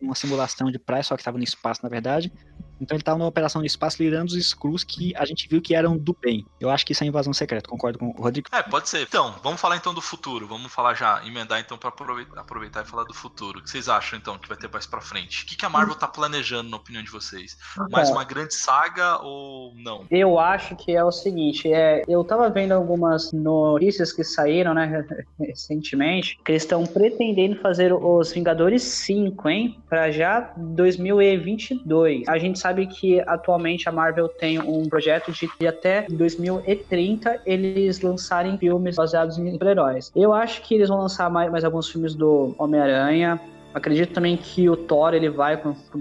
numa 0.00 0.14
simulação 0.14 0.70
de 0.70 0.78
praia, 0.78 1.02
só 1.02 1.16
que 1.18 1.22
tava 1.22 1.36
no 1.36 1.44
espaço, 1.44 1.80
na 1.82 1.88
verdade. 1.90 2.32
Então, 2.80 2.96
ele 2.96 3.02
tava 3.02 3.18
numa 3.18 3.28
operação 3.28 3.60
no 3.60 3.66
espaço, 3.66 4.02
liderando 4.02 4.30
os 4.30 4.36
Skrulls 4.36 4.84
que 4.84 5.14
a 5.16 5.24
gente 5.24 5.48
viu 5.48 5.60
que 5.60 5.74
eram 5.74 5.96
do 5.96 6.16
bem. 6.20 6.46
Eu 6.60 6.70
acho 6.70 6.84
que 6.84 6.92
isso 6.92 7.04
é 7.04 7.06
invasão 7.06 7.32
secreta, 7.32 7.68
concordo 7.68 7.98
com 7.98 8.08
o 8.08 8.22
Rodrigo. 8.22 8.48
É, 8.52 8.62
pode 8.62 8.88
ser. 8.88 9.02
Então, 9.02 9.34
vamos 9.42 9.60
falar 9.60 9.76
então 9.76 9.94
do 9.94 10.00
futuro. 10.00 10.46
Vamos 10.46 10.72
falar 10.72 10.94
já, 10.94 11.24
emendar 11.26 11.60
então 11.60 11.78
pra 11.78 11.88
aproveitar, 11.88 12.84
e 12.84 12.88
falar 12.88 13.04
do 13.04 13.14
futuro. 13.14 13.58
O 13.58 13.62
que 13.62 13.70
vocês 13.70 13.88
acham 13.88 14.18
então 14.18 14.38
que 14.38 14.48
vai 14.48 14.56
ter 14.56 14.70
mais 14.70 14.86
pra 14.86 15.00
frente? 15.00 15.44
O 15.44 15.46
que, 15.46 15.56
que 15.56 15.64
a 15.64 15.68
Marvel 15.68 15.94
tá 15.94 16.06
planejando, 16.06 16.68
na 16.68 16.76
opinião 16.76 17.02
de 17.02 17.10
vocês? 17.10 17.56
Mais 17.90 18.10
uma 18.10 18.24
grande 18.24 18.54
saga 18.54 19.18
ou 19.22 19.74
não? 19.76 20.04
Eu 20.10 20.38
acho 20.38 20.76
que 20.76 20.94
é 20.94 21.02
o 21.02 21.12
seguinte, 21.12 21.72
é, 21.72 22.02
eu 22.06 22.22
tava 22.24 22.48
vendo 22.50 22.72
algumas 22.72 23.32
notícias 23.32 24.12
que 24.12 24.22
saíram, 24.22 24.74
né, 24.74 25.04
recentemente, 25.38 26.38
que 26.44 26.52
eles 26.52 26.62
estão 26.62 26.84
pretendendo 26.84 27.56
fazer 27.60 27.92
os 27.92 28.32
Vingadores 28.32 28.82
5, 28.82 29.48
hein, 29.48 29.82
Pra 29.88 30.10
já 30.10 30.52
2022. 30.56 32.28
A 32.28 32.38
gente 32.38 32.58
sabe 32.58 32.65
que 32.86 33.20
atualmente 33.20 33.88
a 33.88 33.92
Marvel 33.92 34.28
tem 34.28 34.58
um 34.58 34.88
projeto 34.88 35.32
de 35.32 35.46
que 35.48 35.66
até 35.66 36.06
2030 36.10 37.42
eles 37.46 38.00
lançarem 38.00 38.56
filmes 38.58 38.96
baseados 38.96 39.38
em 39.38 39.52
super-heróis. 39.52 40.10
Eu 40.14 40.32
acho 40.32 40.62
que 40.62 40.74
eles 40.74 40.88
vão 40.88 40.98
lançar 40.98 41.30
mais, 41.30 41.50
mais 41.50 41.64
alguns 41.64 41.88
filmes 41.88 42.14
do 42.14 42.54
Homem-Aranha, 42.58 43.40
Acredito 43.76 44.14
também 44.14 44.38
que 44.38 44.70
o 44.70 44.74
Thor 44.74 45.12
ele 45.12 45.28
vai 45.28 45.60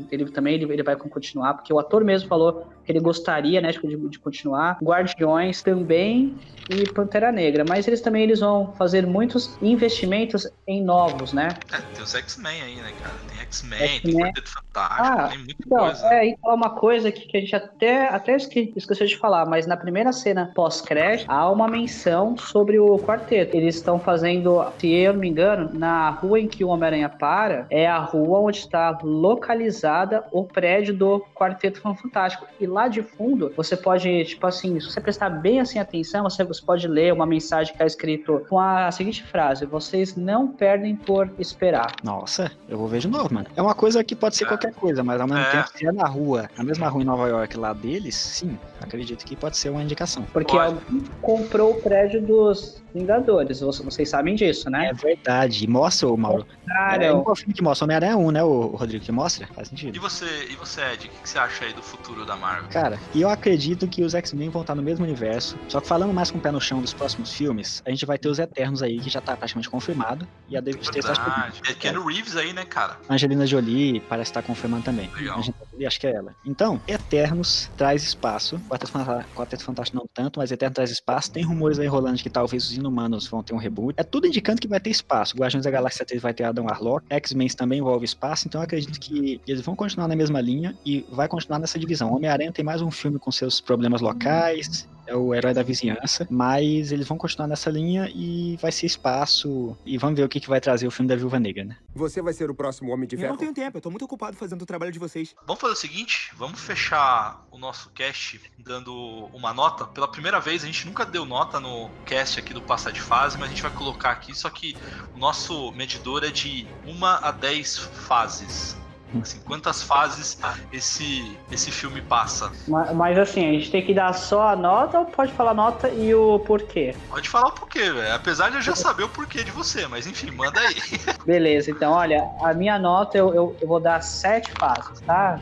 ele 0.09 0.31
também 0.31 0.53
ele, 0.53 0.63
ele 0.71 0.81
vai 0.81 0.95
continuar, 0.95 1.55
porque 1.55 1.73
o 1.73 1.77
ator 1.77 2.05
mesmo 2.05 2.29
falou 2.29 2.65
que 2.85 2.91
ele 2.91 2.99
gostaria, 2.99 3.59
né, 3.61 3.71
de, 3.71 4.09
de 4.09 4.19
continuar. 4.19 4.77
Guardiões 4.81 5.61
também 5.61 6.37
e 6.69 6.87
Pantera 6.93 7.31
Negra, 7.31 7.63
mas 7.67 7.87
eles 7.87 8.01
também 8.01 8.23
eles 8.23 8.39
vão 8.39 8.73
fazer 8.73 9.05
muitos 9.05 9.57
investimentos 9.61 10.47
em 10.67 10.83
novos, 10.83 11.31
né? 11.33 11.49
É, 11.71 11.77
tem 11.93 12.03
os 12.03 12.13
X-Men 12.15 12.61
aí, 12.61 12.75
né, 12.75 12.91
cara? 13.01 13.15
Tem 13.27 13.39
X-Men, 13.39 13.99
tem 14.01 14.13
Quarteto 14.13 14.49
Fantástico, 14.51 15.03
Ah, 15.03 15.27
tem 15.27 15.37
muita 15.37 15.55
Então, 15.65 15.85
coisa. 15.85 16.13
é, 16.13 16.27
então 16.27 16.51
é 16.51 16.53
uma 16.55 16.69
coisa 16.75 17.11
que, 17.11 17.27
que 17.27 17.37
a 17.37 17.39
gente 17.39 17.55
até, 17.55 18.07
até 18.07 18.35
esque- 18.35 18.73
esqueceu 18.75 19.05
de 19.05 19.17
falar, 19.17 19.45
mas 19.45 19.67
na 19.67 19.77
primeira 19.77 20.11
cena 20.11 20.51
pós-crédito 20.55 21.29
há 21.29 21.49
uma 21.51 21.67
menção 21.67 22.35
sobre 22.37 22.79
o 22.79 22.97
quarteto. 22.99 23.55
Eles 23.55 23.75
estão 23.75 23.99
fazendo, 23.99 24.63
se 24.79 24.91
eu 24.91 25.13
não 25.13 25.19
me 25.19 25.27
engano, 25.29 25.69
na 25.73 26.09
rua 26.09 26.39
em 26.39 26.47
que 26.47 26.63
o 26.63 26.69
Homem-Aranha 26.69 27.09
para, 27.09 27.67
é 27.69 27.87
a 27.87 27.99
rua 27.99 28.39
onde 28.39 28.57
está 28.59 28.97
localizada 29.03 30.23
o 30.31 30.43
prédio 30.45 30.95
do 30.95 31.19
Quarteto 31.35 31.81
Fantástico. 31.81 32.47
E 32.59 32.65
lá 32.75 32.87
de 32.89 33.01
fundo, 33.01 33.51
você 33.55 33.75
pode, 33.77 34.25
tipo 34.25 34.45
assim, 34.45 34.79
se 34.79 34.91
você 34.91 34.99
prestar 34.99 35.29
bem 35.29 35.59
assim 35.61 35.79
atenção, 35.79 36.23
você, 36.23 36.43
você 36.43 36.61
pode 36.63 36.87
ler 36.87 37.13
uma 37.13 37.25
mensagem 37.25 37.67
que 37.67 37.75
está 37.75 37.85
escrito 37.85 38.45
com 38.49 38.59
a 38.59 38.91
seguinte 38.91 39.23
frase: 39.23 39.65
Vocês 39.65 40.15
não 40.15 40.47
perdem 40.49 40.95
por 40.95 41.31
esperar. 41.39 41.93
Nossa, 42.03 42.51
eu 42.67 42.77
vou 42.77 42.87
ver 42.87 42.99
de 42.99 43.07
novo, 43.07 43.33
mano. 43.33 43.47
É 43.55 43.61
uma 43.61 43.73
coisa 43.73 44.03
que 44.03 44.15
pode 44.15 44.35
ser 44.35 44.45
qualquer 44.45 44.73
coisa, 44.73 45.03
mas 45.03 45.19
ao 45.21 45.27
mesmo 45.27 45.43
É. 45.43 45.51
tempo, 45.51 45.69
se 45.69 45.87
é 45.87 45.91
na 45.91 46.07
rua, 46.07 46.49
na 46.57 46.63
mesma 46.63 46.87
rua 46.89 47.01
em 47.01 47.05
Nova 47.05 47.27
York 47.27 47.57
lá 47.57 47.71
deles, 47.73 48.15
sim, 48.15 48.57
acredito 48.81 49.25
que 49.25 49.35
pode 49.35 49.57
ser 49.57 49.69
uma 49.69 49.81
indicação. 49.81 50.23
Porque 50.33 50.55
Olha. 50.55 50.65
alguém 50.65 51.03
comprou 51.21 51.71
o 51.71 51.81
prédio 51.81 52.21
dos 52.21 52.83
Vingadores. 52.93 53.59
Vocês, 53.59 54.09
sabem 54.09 54.35
disso, 54.35 54.69
né? 54.69 54.89
É 54.89 54.93
verdade. 54.93 55.65
E 55.65 55.67
mostra, 55.67 56.07
ô 56.07 56.15
Mauro. 56.15 56.45
Cara, 56.65 57.05
é 57.05 57.09
igual 57.09 57.35
filme 57.35 57.53
que 57.53 57.61
mostra 57.61 57.83
Homem-Aranha 57.85 58.15
1, 58.17 58.31
né, 58.31 58.43
o 58.43 58.67
Rodrigo, 58.67 59.03
que 59.03 59.11
mostra? 59.11 59.47
Faz 59.47 59.67
E 59.67 59.69
sentido. 59.71 59.99
você, 59.99 60.25
e 60.49 60.55
você 60.55 60.81
Ed, 60.93 61.07
o 61.07 61.09
que 61.21 61.29
você 61.29 61.37
acha 61.37 61.65
aí 61.65 61.73
do 61.73 61.81
futuro 61.81 62.25
da 62.25 62.35
Marvel? 62.37 62.64
Cara, 62.69 62.99
e 63.13 63.21
eu 63.21 63.29
acredito 63.29 63.87
que 63.87 64.03
os 64.03 64.13
X-Men 64.13 64.49
vão 64.49 64.61
estar 64.61 64.75
no 64.75 64.81
mesmo 64.81 65.05
universo. 65.05 65.57
Só 65.67 65.79
que 65.81 65.87
falando 65.87 66.13
mais 66.13 66.31
com 66.31 66.37
o 66.37 66.41
pé 66.41 66.51
no 66.51 66.59
chão 66.61 66.81
dos 66.81 66.93
próximos 66.93 67.31
filmes, 67.33 67.81
a 67.85 67.89
gente 67.89 68.05
vai 68.05 68.17
ter 68.17 68.27
os 68.29 68.39
Eternos 68.39 68.81
aí, 68.83 68.99
que 68.99 69.09
já 69.09 69.21
tá 69.21 69.35
praticamente 69.35 69.69
confirmado. 69.69 70.27
E 70.47 70.57
a 70.57 70.61
David 70.61 70.81
acho 70.87 71.61
que. 71.61 71.71
É 71.71 71.73
Keanu 71.73 72.05
Reeves 72.05 72.35
aí, 72.35 72.53
né, 72.53 72.65
cara? 72.65 72.97
Angelina 73.09 73.45
Jolie 73.45 73.99
parece 74.01 74.31
estar 74.31 74.41
confirmando 74.41 74.83
também. 74.83 75.09
Legal. 75.15 75.37
Angelina 75.39 75.65
Jolie, 75.71 75.85
acho 75.87 75.99
que 75.99 76.07
é 76.07 76.11
ela. 76.15 76.35
Então, 76.45 76.81
Eternos 76.87 77.69
traz 77.77 78.03
espaço. 78.03 78.59
Quarteto 78.69 78.91
Fanta- 78.91 79.25
Quarteto 79.35 79.63
Fantástico 79.63 79.97
não 79.97 80.07
tanto, 80.13 80.39
mas 80.39 80.51
Eterno 80.51 80.73
traz 80.75 80.91
espaço. 80.91 81.31
Tem 81.31 81.43
rumores 81.43 81.79
aí 81.79 81.87
rolando 81.87 82.17
de 82.17 82.23
que 82.23 82.29
talvez 82.29 82.65
os 82.65 82.73
Inumanos 82.75 83.27
vão 83.27 83.41
ter 83.43 83.53
um 83.53 83.57
reboot. 83.57 83.93
É 83.97 84.03
tudo 84.03 84.27
indicando 84.27 84.59
que 84.61 84.67
vai 84.67 84.79
ter 84.79 84.89
espaço. 84.89 85.35
Guardiões 85.37 85.63
da 85.65 85.71
Galáxia 85.71 86.05
3 86.05 86.21
vai 86.21 86.33
ter 86.33 86.43
Adam 86.43 86.65
Warlock. 86.65 87.05
X-Men 87.09 87.47
também 87.49 87.79
envolve 87.79 88.05
espaço. 88.05 88.47
Então 88.47 88.61
eu 88.61 88.65
acredito 88.65 88.99
que 88.99 89.39
eles 89.47 89.61
vão 89.61 89.75
continuar 89.75 90.07
na 90.07 90.15
mesma 90.15 90.41
linha 90.41 90.75
e 90.85 91.05
vai 91.09 91.27
continuar 91.27 91.59
nessa 91.59 91.77
divisão. 91.79 92.13
Homem-Aranha 92.13 92.51
tem 92.55 92.63
mais 92.63 92.81
um 92.81 92.89
filme 92.89 93.19
com 93.19 93.31
seus 93.31 93.59
problemas 93.59 93.99
locais. 94.01 94.87
É 95.07 95.15
o 95.15 95.35
herói 95.35 95.53
da 95.53 95.61
vizinhança, 95.61 96.25
mas 96.31 96.91
eles 96.91 97.07
vão 97.07 97.15
continuar 97.15 97.47
nessa 97.47 97.69
linha 97.69 98.09
e 98.11 98.57
vai 98.59 98.71
ser 98.71 98.87
espaço. 98.87 99.77
E 99.85 99.99
vamos 99.99 100.17
ver 100.17 100.23
o 100.23 100.29
que, 100.29 100.39
que 100.39 100.49
vai 100.49 100.59
trazer 100.59 100.87
o 100.87 100.91
filme 100.91 101.07
da 101.07 101.15
Viúva 101.15 101.39
Negra, 101.39 101.63
né? 101.63 101.77
Você 101.93 102.23
vai 102.23 102.33
ser 102.33 102.49
o 102.49 102.55
próximo 102.55 102.91
Homem 102.91 103.07
de 103.07 103.15
Eu 103.15 103.19
Ferro? 103.19 103.33
não 103.33 103.37
tenho 103.37 103.53
tempo, 103.53 103.77
eu 103.77 103.81
tô 103.81 103.91
muito 103.91 104.05
ocupado 104.05 104.35
fazendo 104.35 104.63
o 104.63 104.65
trabalho 104.65 104.91
de 104.91 104.97
vocês. 104.97 105.35
Vamos 105.45 105.61
fazer 105.61 105.73
o 105.73 105.77
seguinte, 105.77 106.31
vamos 106.35 106.59
fechar 106.59 107.45
o 107.51 107.57
nosso 107.59 107.91
cast 107.91 108.41
dando 108.57 109.29
uma 109.31 109.53
nota. 109.53 109.85
Pela 109.85 110.07
primeira 110.07 110.39
vez, 110.39 110.63
a 110.63 110.65
gente 110.65 110.87
nunca 110.87 111.05
deu 111.05 111.23
nota 111.23 111.59
no 111.59 111.87
cast 112.03 112.39
aqui 112.39 112.51
do 112.51 112.61
Passar 112.61 112.91
de 112.91 113.01
Fase, 113.01 113.37
mas 113.37 113.45
a 113.45 113.49
gente 113.51 113.61
vai 113.61 113.71
colocar 113.71 114.09
aqui, 114.09 114.35
só 114.35 114.49
que 114.49 114.75
o 115.13 115.19
nosso 115.19 115.71
medidor 115.73 116.23
é 116.23 116.31
de 116.31 116.65
1 116.87 117.05
a 117.05 117.29
10 117.31 117.77
fases. 117.77 118.75
Assim, 119.21 119.39
quantas 119.45 119.81
fases 119.81 120.37
esse, 120.73 121.37
esse 121.51 121.71
filme 121.71 122.01
passa? 122.01 122.51
Ma- 122.67 122.91
Mas 122.93 123.17
assim, 123.17 123.47
a 123.47 123.51
gente 123.53 123.71
tem 123.71 123.85
que 123.85 123.93
dar 123.93 124.11
só 124.13 124.49
a 124.49 124.55
nota 124.55 124.99
ou 124.99 125.05
pode 125.05 125.31
falar 125.31 125.53
nota 125.53 125.87
e 125.89 126.13
o 126.13 126.39
porquê? 126.39 126.93
Pode 127.09 127.29
falar 127.29 127.47
o 127.47 127.51
porquê, 127.51 127.91
velho. 127.91 128.13
Apesar 128.13 128.49
de 128.49 128.57
eu 128.57 128.61
já 128.61 128.75
saber 128.75 129.03
o 129.03 129.09
porquê 129.09 129.43
de 129.43 129.51
você, 129.51 129.87
mas 129.87 130.05
enfim, 130.05 130.31
manda 130.31 130.59
aí. 130.59 130.75
Beleza, 131.25 131.71
então 131.71 131.93
olha, 131.93 132.29
a 132.41 132.53
minha 132.53 132.77
nota 132.77 133.17
eu, 133.17 133.33
eu, 133.33 133.57
eu 133.61 133.67
vou 133.67 133.79
dar 133.79 134.01
sete 134.01 134.51
fases, 134.59 134.99
tá? 135.01 135.39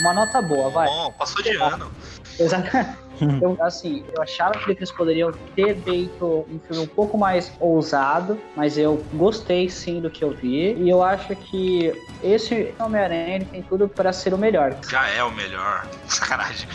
Uma 0.00 0.14
nota 0.14 0.40
boa, 0.40 0.70
vai. 0.70 0.86
Bom, 0.88 1.12
passou 1.12 1.42
de 1.42 1.56
ano. 1.56 1.90
Exato. 2.38 3.07
Eu, 3.40 3.56
assim, 3.60 4.04
eu 4.14 4.22
achava 4.22 4.58
que 4.58 4.70
eles 4.70 4.90
poderiam 4.92 5.32
ter 5.54 5.80
feito 5.82 6.46
um 6.50 6.58
filme 6.66 6.82
um 6.82 6.86
pouco 6.86 7.18
mais 7.18 7.52
ousado, 7.60 8.38
mas 8.56 8.78
eu 8.78 9.02
gostei 9.14 9.68
sim 9.68 10.00
do 10.00 10.10
que 10.10 10.22
eu 10.22 10.30
vi. 10.30 10.74
E 10.74 10.88
eu 10.88 11.02
acho 11.02 11.34
que 11.34 11.92
esse 12.22 12.74
Homem-Aranha 12.78 13.36
ele 13.36 13.44
tem 13.44 13.62
tudo 13.62 13.88
para 13.88 14.12
ser 14.12 14.34
o 14.34 14.38
melhor. 14.38 14.76
Já 14.88 15.08
é 15.08 15.22
o 15.22 15.32
melhor. 15.32 15.86
Sacanagem. 16.08 16.68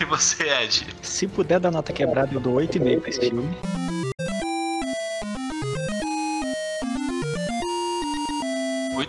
E 0.00 0.04
você, 0.04 0.42
Ed? 0.62 0.86
Se 1.02 1.26
puder 1.28 1.60
dar 1.60 1.70
nota 1.70 1.92
quebrada, 1.92 2.34
eu 2.34 2.40
dou 2.40 2.54
8,5 2.54 3.00
pra 3.00 3.10
esse 3.10 3.20
filme. 3.20 3.56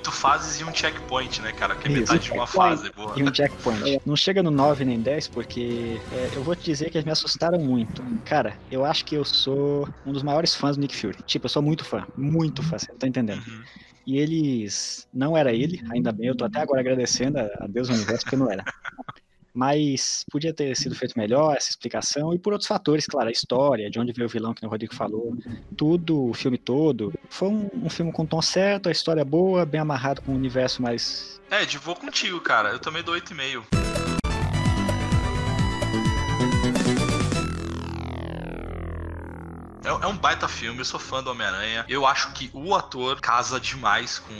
Oito 0.05 0.11
fases 0.11 0.61
e 0.61 0.63
um 0.63 0.71
checkpoint, 0.71 1.41
né, 1.41 1.51
cara? 1.51 1.75
Que 1.75 1.87
é 1.87 1.91
Isso. 1.91 2.01
metade 2.01 2.25
de 2.25 2.31
uma 2.31 2.45
fase. 2.45 2.91
Boa. 2.91 3.13
E 3.17 3.23
um 3.23 3.33
checkpoint. 3.33 3.99
Não 4.05 4.15
chega 4.15 4.43
no 4.43 4.51
9 4.51 4.85
nem 4.85 5.01
10, 5.01 5.29
porque 5.29 5.99
é, 6.11 6.29
eu 6.35 6.43
vou 6.43 6.55
te 6.55 6.65
dizer 6.65 6.91
que 6.91 6.97
eles 6.97 7.05
me 7.05 7.11
assustaram 7.11 7.57
muito. 7.57 8.03
Cara, 8.23 8.55
eu 8.69 8.85
acho 8.85 9.03
que 9.03 9.15
eu 9.15 9.25
sou 9.25 9.89
um 10.05 10.13
dos 10.13 10.21
maiores 10.21 10.53
fãs 10.53 10.77
do 10.77 10.81
Nick 10.81 10.95
Fury. 10.95 11.17
Tipo, 11.23 11.47
eu 11.47 11.49
sou 11.49 11.63
muito 11.63 11.83
fã. 11.83 12.05
Muito 12.15 12.61
fã, 12.61 12.77
você 12.77 12.91
não 12.91 12.99
tá 12.99 13.07
entendendo. 13.07 13.41
E 14.05 14.19
eles. 14.19 15.07
Não 15.11 15.35
era 15.35 15.51
ele, 15.51 15.83
ainda 15.89 16.11
bem, 16.11 16.27
eu 16.27 16.35
tô 16.35 16.45
até 16.45 16.59
agora 16.61 16.81
agradecendo 16.81 17.39
a 17.39 17.49
a 17.61 17.67
Deus 17.67 17.87
do 17.87 17.95
Universo, 17.95 18.25
porque 18.25 18.35
não 18.35 18.51
era. 18.51 18.63
Mas 19.55 20.25
podia 20.29 20.53
ter 20.53 20.75
sido 20.75 20.93
feito 20.93 21.17
melhor 21.17 21.55
essa 21.55 21.69
explicação, 21.69 22.33
e 22.33 22.37
por 22.37 22.51
outros 22.51 22.67
fatores, 22.67 23.05
claro, 23.05 23.29
a 23.29 23.31
história, 23.31 23.89
de 23.89 23.97
onde 23.97 24.11
veio 24.11 24.27
o 24.27 24.31
vilão 24.31 24.53
que 24.53 24.65
o 24.65 24.69
Rodrigo 24.69 24.93
falou, 24.93 25.35
tudo, 25.77 26.29
o 26.29 26.33
filme 26.33 26.57
todo. 26.57 27.13
Foi 27.29 27.47
um, 27.47 27.69
um 27.73 27.89
filme 27.89 28.11
com 28.11 28.25
tom 28.25 28.41
certo, 28.41 28.89
a 28.89 28.91
história 28.91 29.23
boa, 29.23 29.65
bem 29.65 29.79
amarrado 29.79 30.21
com 30.21 30.33
o 30.33 30.35
universo 30.35 30.81
mais 30.81 31.35
Ed, 31.49 31.77
vou 31.77 31.95
contigo, 31.95 32.41
cara. 32.41 32.69
Eu 32.69 32.79
também 32.79 33.03
dou 33.03 33.15
8,5. 33.15 33.63
É, 39.83 39.87
é 39.87 40.07
um 40.07 40.17
baita 40.17 40.47
filme, 40.47 40.79
eu 40.79 40.85
sou 40.85 40.99
fã 40.99 41.23
do 41.23 41.29
Homem-Aranha. 41.29 41.85
Eu 41.87 42.05
acho 42.05 42.33
que 42.33 42.49
o 42.53 42.73
ator 42.73 43.21
casa 43.21 43.59
demais 43.59 44.17
com 44.17 44.33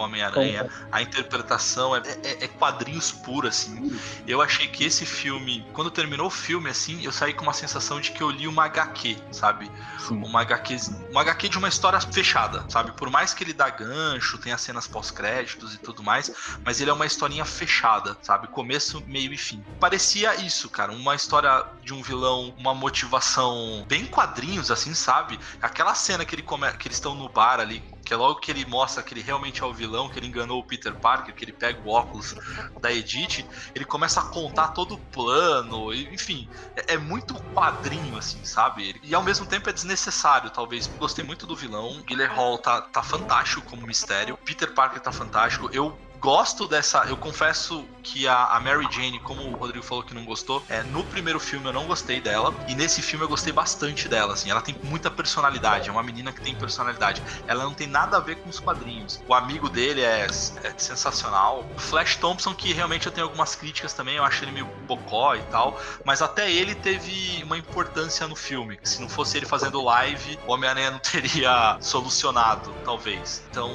o 0.00 0.04
Homem-Aranha. 0.04 0.68
A 0.90 1.02
interpretação 1.02 1.94
é, 1.96 2.02
é- 2.22 2.44
é 2.44 2.48
quadrinhos 2.48 3.12
puro, 3.12 3.48
assim. 3.48 3.98
Eu 4.26 4.40
achei 4.42 4.66
que 4.68 4.84
esse 4.84 5.04
filme, 5.06 5.66
quando 5.72 5.90
terminou 5.90 6.26
o 6.26 6.30
filme, 6.30 6.70
assim, 6.70 7.02
eu 7.04 7.12
saí 7.12 7.32
com 7.32 7.42
uma 7.42 7.52
sensação 7.52 8.00
de 8.00 8.12
que 8.12 8.22
eu 8.22 8.30
li 8.30 8.46
uma 8.46 8.64
HQ, 8.64 9.16
sabe? 9.32 9.70
Uma 10.10 10.40
HQ, 10.42 10.76
uma 11.10 11.20
HQ 11.22 11.48
de 11.48 11.58
uma 11.58 11.68
história 11.68 12.00
fechada, 12.00 12.64
sabe? 12.68 12.92
Por 12.92 13.10
mais 13.10 13.34
que 13.34 13.42
ele 13.44 13.52
dá 13.52 13.68
gancho, 13.70 14.38
tenha 14.38 14.56
cenas 14.58 14.86
pós-créditos 14.86 15.74
e 15.74 15.78
tudo 15.78 16.02
mais, 16.02 16.30
mas 16.64 16.80
ele 16.80 16.90
é 16.90 16.92
uma 16.92 17.06
historinha 17.06 17.44
fechada, 17.44 18.16
sabe? 18.22 18.46
Começo, 18.48 19.02
meio 19.06 19.32
e 19.32 19.36
fim. 19.36 19.64
Parecia 19.80 20.34
isso, 20.36 20.68
cara, 20.70 20.92
uma 20.92 21.14
história 21.14 21.64
de 21.82 21.92
um 21.92 22.02
vilão, 22.02 22.54
uma 22.58 22.74
motivação 22.74 23.84
bem 23.88 24.06
quadrinhos, 24.06 24.70
assim, 24.70 24.94
sabe? 24.94 25.38
Aquela 25.60 25.94
cena 25.94 26.24
que, 26.24 26.34
ele 26.34 26.42
come... 26.42 26.70
que 26.72 26.88
eles 26.88 26.96
estão 26.96 27.14
no 27.14 27.28
bar 27.28 27.60
ali, 27.60 27.82
que 28.06 28.14
é 28.14 28.16
logo 28.16 28.38
que 28.38 28.52
ele 28.52 28.64
mostra 28.64 29.02
que 29.02 29.12
ele 29.12 29.20
realmente 29.20 29.64
é 29.64 29.66
o 29.66 29.74
vilão, 29.74 30.08
que 30.08 30.16
ele 30.16 30.28
enganou 30.28 30.60
o 30.60 30.64
Peter 30.64 30.94
Parker, 30.94 31.34
que 31.34 31.44
ele 31.44 31.52
pega 31.52 31.80
o 31.82 31.90
óculos 31.90 32.36
da 32.80 32.92
Edith, 32.92 33.44
ele 33.74 33.84
começa 33.84 34.20
a 34.20 34.22
contar 34.22 34.68
todo 34.68 34.94
o 34.94 34.98
plano, 34.98 35.92
enfim, 35.92 36.48
é, 36.76 36.94
é 36.94 36.96
muito 36.96 37.34
quadrinho, 37.52 38.16
assim, 38.16 38.44
sabe? 38.44 38.94
E 39.02 39.12
ao 39.12 39.24
mesmo 39.24 39.44
tempo 39.44 39.68
é 39.68 39.72
desnecessário, 39.72 40.50
talvez. 40.50 40.86
Gostei 40.86 41.24
muito 41.24 41.48
do 41.48 41.56
vilão, 41.56 42.00
Guilherme 42.06 42.36
Hall 42.36 42.58
tá, 42.58 42.80
tá 42.80 43.02
fantástico 43.02 43.62
como 43.62 43.84
mistério, 43.84 44.38
Peter 44.44 44.72
Parker 44.72 45.00
tá 45.02 45.10
fantástico, 45.10 45.68
eu 45.72 45.98
gosto 46.26 46.66
dessa. 46.66 47.04
Eu 47.04 47.16
confesso 47.16 47.84
que 48.02 48.26
a, 48.26 48.46
a 48.46 48.58
Mary 48.58 48.88
Jane, 48.90 49.20
como 49.20 49.44
o 49.44 49.54
Rodrigo 49.54 49.84
falou 49.84 50.02
que 50.02 50.12
não 50.12 50.24
gostou, 50.24 50.60
é, 50.68 50.82
no 50.82 51.04
primeiro 51.04 51.38
filme 51.38 51.68
eu 51.68 51.72
não 51.72 51.86
gostei 51.86 52.20
dela. 52.20 52.52
E 52.66 52.74
nesse 52.74 53.00
filme 53.00 53.24
eu 53.24 53.28
gostei 53.28 53.52
bastante 53.52 54.08
dela. 54.08 54.32
Assim, 54.32 54.50
ela 54.50 54.60
tem 54.60 54.74
muita 54.82 55.08
personalidade. 55.08 55.88
É 55.88 55.92
uma 55.92 56.02
menina 56.02 56.32
que 56.32 56.40
tem 56.40 56.52
personalidade. 56.52 57.22
Ela 57.46 57.62
não 57.62 57.72
tem 57.72 57.86
nada 57.86 58.16
a 58.16 58.20
ver 58.20 58.38
com 58.38 58.50
os 58.50 58.58
quadrinhos. 58.58 59.22
O 59.28 59.34
amigo 59.34 59.68
dele 59.68 60.00
é, 60.00 60.26
é 60.64 60.74
sensacional. 60.76 61.64
O 61.76 61.78
Flash 61.78 62.16
Thompson, 62.16 62.52
que 62.52 62.72
realmente 62.72 63.06
eu 63.06 63.12
tenho 63.12 63.28
algumas 63.28 63.54
críticas 63.54 63.92
também. 63.92 64.16
Eu 64.16 64.24
acho 64.24 64.42
ele 64.42 64.50
meio 64.50 64.66
bocó 64.84 65.36
e 65.36 65.42
tal. 65.42 65.80
Mas 66.04 66.22
até 66.22 66.50
ele 66.50 66.74
teve 66.74 67.40
uma 67.44 67.56
importância 67.56 68.26
no 68.26 68.34
filme. 68.34 68.80
Se 68.82 69.00
não 69.00 69.08
fosse 69.08 69.36
ele 69.36 69.46
fazendo 69.46 69.80
live, 69.80 70.36
o 70.44 70.52
Homem-Aranha 70.52 70.90
não 70.90 70.98
teria 70.98 71.78
solucionado, 71.80 72.74
talvez. 72.84 73.44
Então 73.48 73.70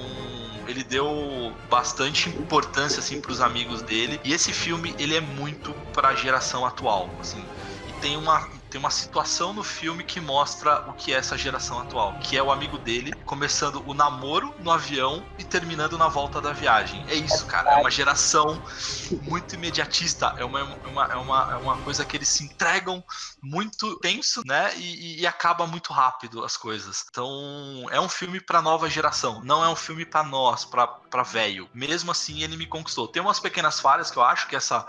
ele 0.68 0.84
deu 0.84 1.56
bastante 1.70 2.30
importância 2.42 3.00
assim 3.00 3.22
para 3.22 3.32
os 3.32 3.42
amigos 3.42 3.82
dele. 3.82 4.20
E 4.24 4.34
esse 4.34 4.52
filme 4.52 4.94
ele 5.00 5.16
é 5.16 5.22
muito 5.22 5.74
para 5.94 6.10
a 6.10 6.16
geração 6.16 6.66
atual 6.66 7.10
assim. 7.20 7.44
E 7.88 7.94
tem 7.94 8.18
uma 8.18 8.61
tem 8.72 8.80
uma 8.80 8.90
situação 8.90 9.52
no 9.52 9.64
filme 9.64 10.02
que 10.02 10.22
mostra 10.22 10.90
o 10.90 10.94
que 10.94 11.14
é 11.14 11.18
essa 11.18 11.38
geração 11.38 11.78
atual, 11.78 12.18
que 12.20 12.38
é 12.38 12.42
o 12.42 12.52
amigo 12.52 12.78
dele 12.78 13.12
começando 13.26 13.84
o 13.86 13.94
namoro 13.94 14.54
no 14.60 14.72
avião 14.72 15.24
e 15.38 15.44
terminando 15.44 15.98
na 15.98 16.08
volta 16.08 16.40
da 16.40 16.54
viagem. 16.54 17.04
É 17.10 17.16
isso, 17.16 17.46
cara. 17.46 17.72
É 17.72 17.76
uma 17.82 17.92
geração 17.92 18.62
muito 19.24 19.56
imediatista. 19.56 20.34
É 20.38 20.46
uma, 20.46 20.64
uma, 20.86 21.06
é 21.06 21.16
uma, 21.16 21.52
é 21.52 21.56
uma 21.56 21.78
coisa 21.78 22.06
que 22.06 22.16
eles 22.16 22.30
se 22.30 22.46
entregam 22.46 23.04
muito 23.42 24.00
tenso, 24.00 24.42
né? 24.46 24.74
E, 24.78 25.20
e 25.22 25.28
acaba 25.28 25.68
muito 25.68 25.92
rápido 25.92 26.44
as 26.44 26.56
coisas. 26.56 27.04
Então, 27.10 27.88
é 27.92 28.00
um 28.00 28.08
filme 28.08 28.40
pra 28.40 28.62
nova 28.62 28.90
geração. 28.90 29.42
Não 29.44 29.64
é 29.64 29.68
um 29.68 29.76
filme 29.76 30.06
pra 30.06 30.24
nós, 30.24 30.64
pra, 30.64 30.88
pra 30.88 31.24
velho. 31.24 31.70
Mesmo 31.74 32.12
assim, 32.12 32.42
ele 32.42 32.56
me 32.56 32.66
conquistou. 32.66 33.08
Tem 33.08 33.22
umas 33.22 33.40
pequenas 33.40 33.82
falhas 33.82 34.10
que 34.10 34.18
eu 34.18 34.24
acho 34.24 34.48
que 34.48 34.56
essa. 34.56 34.86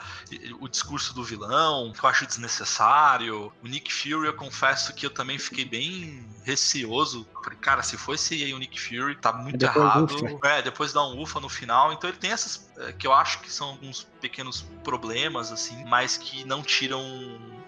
O 0.61 0.69
discurso 0.69 1.13
do 1.13 1.25
vilão, 1.25 1.93
que 1.93 2.05
eu 2.05 2.09
acho 2.09 2.27
desnecessário. 2.27 3.53
O 3.63 3.72
Nick 3.73 3.91
Fury, 3.91 4.27
eu 4.27 4.35
confesso 4.35 4.93
que 4.93 5.07
eu 5.07 5.11
também 5.11 5.39
fiquei 5.39 5.65
bem 5.65 6.23
receoso. 6.45 7.27
Falei, 7.43 7.59
cara, 7.59 7.83
se 7.83 7.97
fosse 7.97 8.35
aí 8.35 8.53
o 8.53 8.59
Nick 8.59 8.79
Fury, 8.79 9.17
tá 9.17 9.33
muito 9.33 9.63
errado. 9.63 10.15
ufa. 10.15 10.47
É, 10.47 10.61
depois 10.61 10.93
dá 10.93 11.03
um 11.03 11.19
ufa 11.19 11.41
no 11.41 11.49
final. 11.49 11.91
Então 11.91 12.11
ele 12.11 12.19
tem 12.19 12.31
essas. 12.31 12.71
é, 12.77 12.93
que 12.93 13.07
eu 13.07 13.15
acho 13.15 13.41
que 13.41 13.51
são 13.51 13.71
alguns 13.71 14.05
pequenos 14.21 14.67
problemas, 14.85 15.51
assim, 15.51 15.83
mas 15.87 16.19
que 16.19 16.45
não 16.45 16.63
tiram 16.63 17.03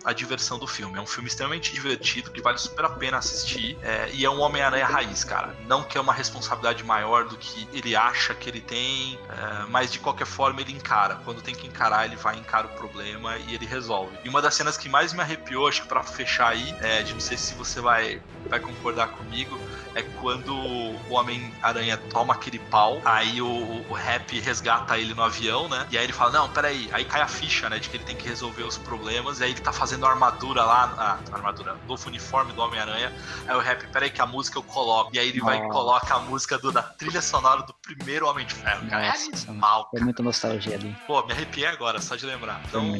a 0.04 0.12
diversão 0.12 0.58
do 0.58 0.66
filme. 0.66 0.98
É 0.98 1.00
um 1.00 1.06
filme 1.06 1.28
extremamente 1.28 1.72
divertido, 1.72 2.30
que 2.30 2.40
vale 2.40 2.58
super 2.58 2.84
a 2.84 2.90
pena 2.90 3.18
assistir. 3.18 3.78
É, 3.82 4.10
e 4.12 4.24
é 4.24 4.30
um 4.30 4.40
Homem-Aranha 4.40 4.86
raiz, 4.86 5.24
cara. 5.24 5.56
Não 5.66 5.82
quer 5.82 6.00
uma 6.00 6.12
responsabilidade 6.12 6.84
maior 6.84 7.26
do 7.26 7.36
que 7.36 7.66
ele 7.72 7.96
acha 7.96 8.34
que 8.34 8.48
ele 8.48 8.60
tem, 8.60 9.18
é, 9.28 9.66
mas 9.68 9.90
de 9.90 9.98
qualquer 9.98 10.26
forma 10.26 10.60
ele 10.60 10.72
encara. 10.72 11.16
Quando 11.24 11.40
tem 11.40 11.54
que 11.54 11.66
encarar, 11.66 12.04
ele 12.04 12.16
vai 12.16 12.36
encarar 12.36 12.66
o 12.66 12.70
problema 12.70 13.36
e 13.38 13.54
ele 13.54 13.64
resolve. 13.64 14.16
E 14.24 14.28
uma 14.28 14.42
das 14.42 14.54
cenas 14.54 14.76
que 14.76 14.88
mais 14.88 15.12
me 15.12 15.20
arrepiou, 15.20 15.66
acho 15.66 15.82
que 15.82 15.88
pra 15.88 16.02
fechar 16.02 16.48
aí, 16.48 16.74
é, 16.80 17.02
de 17.02 17.14
não 17.14 17.20
sei 17.20 17.36
se 17.36 17.54
você 17.54 17.80
vai, 17.80 18.20
vai 18.48 18.60
concordar 18.60 19.08
comigo, 19.08 19.58
é 19.94 20.02
quando 20.02 20.54
o 20.54 21.12
Homem-Aranha 21.12 21.96
toma 21.96 22.34
aquele 22.34 22.58
pau, 22.58 23.00
aí 23.04 23.40
o, 23.40 23.84
o 23.88 23.92
Rap 23.92 24.38
resgata 24.40 24.98
ele 24.98 25.14
no 25.14 25.22
avião, 25.22 25.68
né? 25.68 25.86
E 25.90 25.96
aí 25.96 26.04
ele 26.04 26.12
fala: 26.12 26.32
Não, 26.32 26.48
peraí. 26.48 26.88
Aí 26.92 27.04
cai 27.04 27.20
a 27.20 27.28
ficha, 27.28 27.70
né? 27.70 27.78
De 27.78 27.88
que 27.88 27.96
ele 27.96 28.04
tem 28.04 28.16
que 28.16 28.28
resolver 28.28 28.64
os 28.64 28.76
problemas. 28.76 29.40
E 29.40 29.44
aí 29.44 29.50
ele 29.52 29.60
tá 29.60 29.72
fazendo 29.72 29.93
a 30.02 30.10
armadura 30.10 30.64
lá, 30.64 31.20
a 31.30 31.34
armadura, 31.34 31.76
novo 31.86 32.08
uniforme 32.08 32.52
do 32.52 32.60
Homem-Aranha. 32.60 33.12
Aí 33.46 33.54
o 33.54 33.60
Rap, 33.60 33.86
peraí, 33.88 34.10
que 34.10 34.20
a 34.20 34.26
música 34.26 34.58
eu 34.58 34.62
coloco. 34.62 35.14
E 35.14 35.18
aí 35.18 35.28
ele 35.28 35.40
vai 35.40 35.58
e 35.58 35.68
coloca 35.68 36.14
a 36.14 36.20
música 36.20 36.58
do, 36.58 36.72
da 36.72 36.82
trilha 36.82 37.22
sonora 37.22 37.62
do 37.62 37.74
primeiro 37.74 38.26
Homem 38.26 38.46
de 38.46 38.54
Ferro. 38.54 38.88
Cara, 38.88 39.06
Nossa, 39.06 39.30
é 39.30 39.50
animal. 39.50 39.88
Foi 39.90 40.00
muita 40.00 40.22
nostalgia 40.22 40.74
ali. 40.74 40.96
Pô, 41.06 41.24
me 41.24 41.32
arrepiei 41.32 41.66
agora, 41.66 42.00
só 42.00 42.16
de 42.16 42.26
lembrar. 42.26 42.60
Então, 42.66 42.94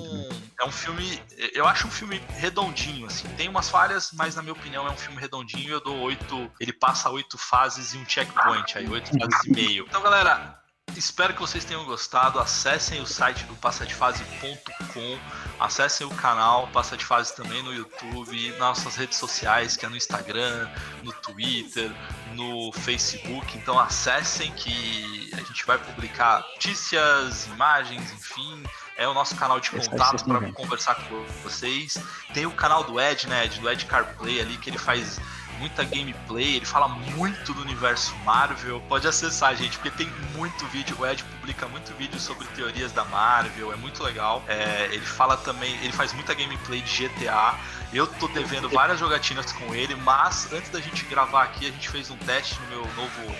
é 0.61 0.65
um 0.65 0.73
filme. 0.73 1.21
Eu 1.53 1.67
acho 1.67 1.87
um 1.87 1.91
filme 1.91 2.21
redondinho, 2.37 3.07
assim. 3.07 3.29
Tem 3.37 3.49
umas 3.49 3.69
falhas, 3.69 4.11
mas 4.13 4.37
na 4.37 4.43
minha 4.43 4.53
opinião 4.53 4.87
é 4.87 4.91
um 4.91 4.97
filme 4.97 5.21
redondinho. 5.21 5.71
Eu 5.71 5.81
dou 5.81 5.99
oito. 6.01 6.51
Ele 6.61 6.73
passa 6.73 7.11
oito 7.11 7.37
fases 7.37 7.95
e 7.95 7.99
um 7.99 8.09
checkpoint, 8.09 8.79
aí 8.79 8.89
oito 8.89 9.11
fases 9.19 9.45
e 9.45 9.51
meio. 9.51 9.87
Então, 9.89 10.03
galera, 10.03 10.63
espero 10.97 11.35
que 11.35 11.40
vocês 11.40 11.64
tenham 11.64 11.85
gostado. 11.85 12.38
Acessem 12.38 13.01
o 13.01 13.07
site 13.07 13.44
do 13.44 13.55
passadefase.com, 13.57 15.18
acessem 15.61 16.07
o 16.07 16.11
canal 16.11 16.68
Passa 16.68 16.97
de 16.97 17.05
Fase 17.05 17.35
também 17.35 17.62
no 17.62 17.73
YouTube, 17.73 18.51
nas 18.53 18.59
nossas 18.59 18.97
redes 18.97 19.18
sociais, 19.18 19.77
que 19.77 19.85
é 19.85 19.88
no 19.88 19.97
Instagram, 19.97 20.68
no 21.03 21.12
Twitter, 21.12 21.90
no 22.35 22.73
Facebook. 22.73 23.57
Então 23.57 23.79
acessem 23.79 24.53
que 24.53 25.31
a 25.35 25.38
gente 25.38 25.66
vai 25.66 25.79
publicar 25.79 26.40
notícias, 26.55 27.47
imagens, 27.47 28.12
enfim. 28.12 28.62
É 28.97 29.09
o 29.09 29.14
nosso 29.14 29.35
canal 29.35 29.59
de 29.59 29.70
contato 29.70 30.25
para 30.25 30.53
conversar 30.53 30.94
com 30.94 31.25
vocês. 31.42 31.99
Tem 32.33 32.47
o 32.47 32.53
canal 32.53 32.85
do 32.85 33.01
Ed, 33.01 33.27
né? 33.27 33.44
Ed, 33.47 33.61
do 33.61 33.68
Ed 33.68 33.85
CarPlay 33.87 34.40
ali, 34.40 34.57
que 34.57 34.70
ele 34.70 34.79
faz 34.79 35.18
muita 35.59 35.85
gameplay, 35.85 36.57
ele 36.57 36.64
fala 36.64 36.88
muito 36.88 37.53
do 37.53 37.62
universo 37.62 38.14
Marvel. 38.25 38.81
Pode 38.88 39.07
acessar, 39.07 39.55
gente, 39.57 39.79
porque 39.79 39.90
tem 39.90 40.09
muito 40.35 40.67
vídeo. 40.67 40.97
O 40.99 41.07
Ed 41.07 41.23
publica 41.25 41.67
muito 41.69 41.93
vídeo 41.95 42.19
sobre 42.19 42.47
teorias 42.49 42.93
da 42.93 43.05
Marvel, 43.05 43.73
é 43.73 43.77
muito 43.77 44.03
legal. 44.03 44.43
É, 44.47 44.88
ele 44.93 45.05
fala 45.05 45.37
também, 45.37 45.75
ele 45.83 45.93
faz 45.93 46.12
muita 46.12 46.35
gameplay 46.35 46.81
de 46.81 47.09
GTA. 47.09 47.59
Eu 47.93 48.07
tô 48.07 48.29
devendo 48.29 48.69
várias 48.69 48.99
jogatinas 48.99 49.53
com 49.53 49.75
ele, 49.75 49.95
mas 49.97 50.53
antes 50.53 50.71
da 50.71 50.81
gente 50.81 51.05
gravar 51.05 51.45
aqui, 51.45 51.67
a 51.67 51.71
gente 51.71 51.88
fez 51.88 52.11
um 52.11 52.17
teste 52.19 52.59
no 52.62 52.67
meu 52.69 52.95
novo 52.95 53.35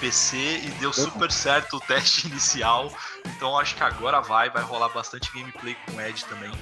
PC 0.00 0.36
e 0.36 0.70
deu 0.80 0.92
super 0.92 1.30
certo 1.30 1.76
o 1.76 1.80
teste 1.80 2.26
inicial. 2.28 2.92
Então 3.24 3.58
acho 3.58 3.74
que 3.74 3.82
agora 3.82 4.20
vai, 4.20 4.50
vai 4.50 4.62
rolar 4.62 4.88
bastante 4.88 5.32
gameplay 5.32 5.74
com 5.86 5.96
o 5.96 6.00
Ed 6.00 6.24
também. 6.26 6.52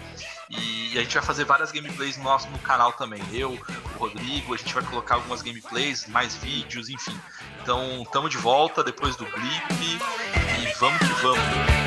E 0.49 0.99
a 0.99 1.03
gente 1.03 1.15
vai 1.15 1.23
fazer 1.23 1.45
várias 1.45 1.73
gameplays 1.73 2.17
no 2.17 2.25
nosso 2.25 2.49
no 2.51 2.59
canal 2.59 2.93
também. 2.93 3.23
Eu, 3.33 3.59
Rodrigo, 4.03 4.53
a 4.53 4.57
gente 4.57 4.75
vai 4.75 4.83
colocar 4.83 5.15
algumas 5.15 5.43
gameplays, 5.43 6.09
mais 6.09 6.35
vídeos, 6.35 6.89
enfim. 6.89 7.17
Então, 7.63 8.05
tamo 8.13 8.29
de 8.29 8.37
volta 8.37 8.83
depois 8.83 9.15
do 9.15 9.25
blip 9.25 10.01
e 10.61 10.75
vamos 10.81 10.99
que 10.99 11.23
vamos. 11.23 11.82